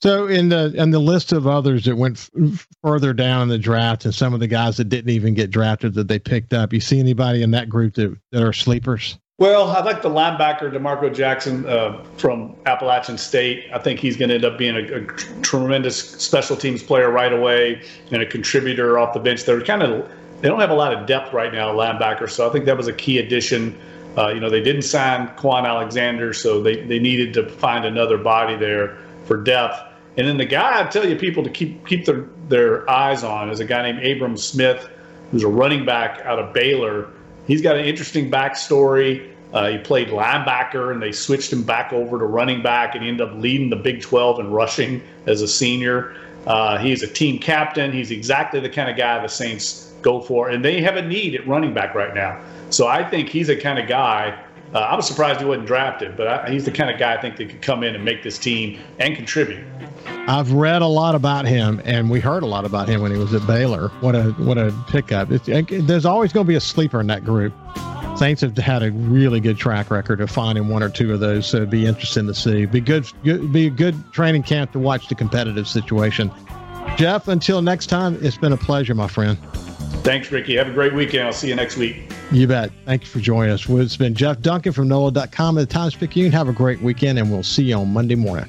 So 0.00 0.26
in 0.28 0.48
the 0.48 0.72
in 0.76 0.90
the 0.90 1.00
list 1.00 1.32
of 1.32 1.46
others 1.46 1.84
that 1.84 1.96
went 1.96 2.30
f- 2.36 2.66
further 2.82 3.12
down 3.12 3.42
in 3.42 3.48
the 3.48 3.58
draft, 3.58 4.04
and 4.04 4.14
some 4.14 4.32
of 4.32 4.40
the 4.40 4.46
guys 4.46 4.76
that 4.76 4.88
didn't 4.88 5.10
even 5.10 5.34
get 5.34 5.50
drafted 5.50 5.94
that 5.94 6.06
they 6.06 6.20
picked 6.20 6.52
up, 6.52 6.72
you 6.72 6.80
see 6.80 7.00
anybody 7.00 7.42
in 7.42 7.50
that 7.50 7.68
group 7.68 7.94
that, 7.94 8.16
that 8.30 8.42
are 8.42 8.52
sleepers? 8.52 9.18
Well, 9.38 9.70
I 9.70 9.84
like 9.84 10.02
the 10.02 10.10
linebacker 10.10 10.72
D'Marco 10.72 11.10
Jackson 11.10 11.64
uh, 11.64 12.02
from 12.16 12.56
Appalachian 12.66 13.16
State. 13.16 13.66
I 13.72 13.78
think 13.78 14.00
he's 14.00 14.16
going 14.16 14.30
to 14.30 14.34
end 14.34 14.44
up 14.44 14.58
being 14.58 14.74
a, 14.74 14.96
a, 14.96 15.00
tremendous 15.42 15.96
special 15.96 16.56
teams 16.56 16.82
player 16.82 17.08
right 17.08 17.32
away 17.32 17.80
and 18.10 18.20
a 18.20 18.26
contributor 18.26 18.98
off 18.98 19.14
the 19.14 19.20
bench. 19.20 19.44
They're 19.44 19.60
kind 19.60 19.84
of 19.84 20.10
they 20.40 20.48
don't 20.48 20.58
have 20.58 20.70
a 20.70 20.74
lot 20.74 20.92
of 20.92 21.06
depth 21.06 21.32
right 21.32 21.52
now, 21.52 21.72
linebacker. 21.72 22.28
So 22.28 22.48
I 22.48 22.52
think 22.52 22.64
that 22.64 22.76
was 22.76 22.88
a 22.88 22.92
key 22.92 23.18
addition. 23.18 23.78
Uh, 24.16 24.30
you 24.30 24.40
know, 24.40 24.50
they 24.50 24.60
didn't 24.60 24.82
sign 24.82 25.28
Kwon 25.36 25.64
Alexander, 25.64 26.32
so 26.32 26.60
they, 26.60 26.82
they 26.82 26.98
needed 26.98 27.32
to 27.34 27.48
find 27.48 27.84
another 27.84 28.18
body 28.18 28.56
there 28.56 28.98
for 29.26 29.36
depth. 29.36 29.80
And 30.16 30.26
then 30.26 30.36
the 30.36 30.46
guy 30.46 30.80
I 30.80 30.88
tell 30.88 31.08
you 31.08 31.14
people 31.14 31.44
to 31.44 31.50
keep 31.50 31.86
keep 31.86 32.06
their, 32.06 32.26
their 32.48 32.90
eyes 32.90 33.22
on 33.22 33.50
is 33.50 33.60
a 33.60 33.64
guy 33.64 33.88
named 33.88 34.04
Abram 34.04 34.36
Smith, 34.36 34.88
who's 35.30 35.44
a 35.44 35.48
running 35.48 35.86
back 35.86 36.26
out 36.26 36.40
of 36.40 36.52
Baylor. 36.52 37.08
He's 37.48 37.62
got 37.62 37.76
an 37.76 37.84
interesting 37.84 38.30
backstory. 38.30 39.32
Uh, 39.52 39.70
he 39.70 39.78
played 39.78 40.08
linebacker, 40.08 40.92
and 40.92 41.02
they 41.02 41.10
switched 41.10 41.52
him 41.52 41.62
back 41.62 41.92
over 41.92 42.18
to 42.18 42.24
running 42.26 42.62
back, 42.62 42.94
and 42.94 43.02
he 43.02 43.08
ended 43.08 43.26
up 43.26 43.34
leading 43.36 43.70
the 43.70 43.76
Big 43.76 44.02
12 44.02 44.40
in 44.40 44.50
rushing 44.52 45.02
as 45.26 45.42
a 45.42 45.48
senior. 45.48 46.14
Uh, 46.46 46.78
he's 46.78 47.02
a 47.02 47.08
team 47.08 47.38
captain. 47.38 47.90
He's 47.90 48.10
exactly 48.10 48.60
the 48.60 48.68
kind 48.68 48.90
of 48.90 48.96
guy 48.96 49.20
the 49.20 49.28
Saints 49.28 49.92
go 50.02 50.20
for, 50.20 50.50
and 50.50 50.64
they 50.64 50.80
have 50.82 50.96
a 50.96 51.02
need 51.02 51.34
at 51.34 51.46
running 51.48 51.74
back 51.74 51.94
right 51.94 52.14
now. 52.14 52.40
So 52.70 52.86
I 52.86 53.02
think 53.02 53.30
he's 53.30 53.48
a 53.48 53.56
kind 53.56 53.78
of 53.78 53.88
guy 53.88 54.38
uh, 54.74 54.78
I 54.78 54.94
was 54.94 55.06
surprised 55.06 55.40
he 55.40 55.46
wasn't 55.46 55.66
drafted, 55.66 56.16
but 56.16 56.26
I, 56.28 56.50
he's 56.50 56.64
the 56.64 56.70
kind 56.70 56.90
of 56.90 56.98
guy 56.98 57.14
I 57.14 57.20
think 57.20 57.36
that 57.36 57.48
could 57.48 57.62
come 57.62 57.82
in 57.82 57.94
and 57.94 58.04
make 58.04 58.22
this 58.22 58.38
team 58.38 58.78
and 58.98 59.16
contribute. 59.16 59.64
I've 60.26 60.52
read 60.52 60.82
a 60.82 60.86
lot 60.86 61.14
about 61.14 61.46
him, 61.46 61.80
and 61.84 62.10
we 62.10 62.20
heard 62.20 62.42
a 62.42 62.46
lot 62.46 62.64
about 62.64 62.88
him 62.88 63.00
when 63.00 63.10
he 63.10 63.18
was 63.18 63.32
at 63.32 63.46
Baylor. 63.46 63.88
What 64.00 64.14
a 64.14 64.32
what 64.32 64.58
a 64.58 64.72
pickup! 64.88 65.30
It's, 65.30 65.46
there's 65.86 66.04
always 66.04 66.32
going 66.32 66.44
to 66.44 66.48
be 66.48 66.56
a 66.56 66.60
sleeper 66.60 67.00
in 67.00 67.06
that 67.06 67.24
group. 67.24 67.54
Saints 68.16 68.42
have 68.42 68.56
had 68.56 68.82
a 68.82 68.90
really 68.90 69.38
good 69.38 69.58
track 69.58 69.90
record 69.90 70.20
of 70.20 70.30
finding 70.30 70.68
one 70.68 70.82
or 70.82 70.88
two 70.88 71.14
of 71.14 71.20
those, 71.20 71.46
so 71.46 71.58
it'd 71.58 71.70
be 71.70 71.86
interesting 71.86 72.26
to 72.26 72.34
see. 72.34 72.66
Be 72.66 72.80
good, 72.80 73.06
good 73.22 73.52
be 73.52 73.68
a 73.68 73.70
good 73.70 74.12
training 74.12 74.42
camp 74.42 74.72
to 74.72 74.78
watch 74.78 75.08
the 75.08 75.14
competitive 75.14 75.68
situation. 75.68 76.30
Jeff, 76.96 77.28
until 77.28 77.62
next 77.62 77.86
time, 77.86 78.18
it's 78.20 78.36
been 78.36 78.52
a 78.52 78.56
pleasure, 78.56 78.94
my 78.94 79.08
friend. 79.08 79.38
Thanks, 80.02 80.32
Ricky. 80.32 80.56
Have 80.56 80.68
a 80.68 80.72
great 80.72 80.94
weekend. 80.94 81.26
I'll 81.26 81.32
see 81.32 81.48
you 81.48 81.54
next 81.54 81.76
week. 81.76 82.12
You 82.30 82.46
bet. 82.46 82.70
Thank 82.84 83.04
you 83.04 83.08
for 83.08 83.20
joining 83.20 83.52
us. 83.52 83.66
It's 83.68 83.96
been 83.96 84.14
Jeff 84.14 84.40
Duncan 84.40 84.72
from 84.72 84.88
NOLA.com 84.88 85.56
at 85.56 85.62
the 85.62 85.72
Times 85.72 85.94
Picayune. 85.94 86.30
Have 86.32 86.48
a 86.48 86.52
great 86.52 86.80
weekend, 86.82 87.18
and 87.18 87.30
we'll 87.30 87.42
see 87.42 87.64
you 87.64 87.76
on 87.76 87.92
Monday 87.92 88.16
morning. 88.16 88.48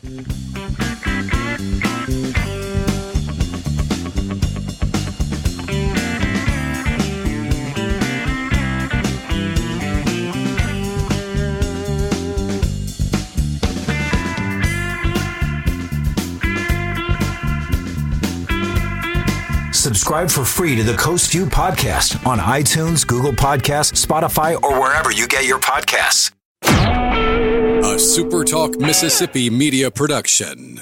Subscribe 20.19 20.45
for 20.45 20.49
free 20.49 20.75
to 20.75 20.83
the 20.83 20.97
Coast 20.97 21.31
View 21.31 21.45
podcast 21.45 22.25
on 22.25 22.39
iTunes, 22.39 23.07
Google 23.07 23.31
Podcasts, 23.31 24.05
Spotify, 24.05 24.61
or 24.61 24.79
wherever 24.79 25.11
you 25.11 25.27
get 25.27 25.45
your 25.45 25.59
podcasts. 25.59 26.31
A 26.63 27.95
SuperTalk 27.95 28.79
Mississippi 28.79 29.49
media 29.49 29.89
production. 29.89 30.81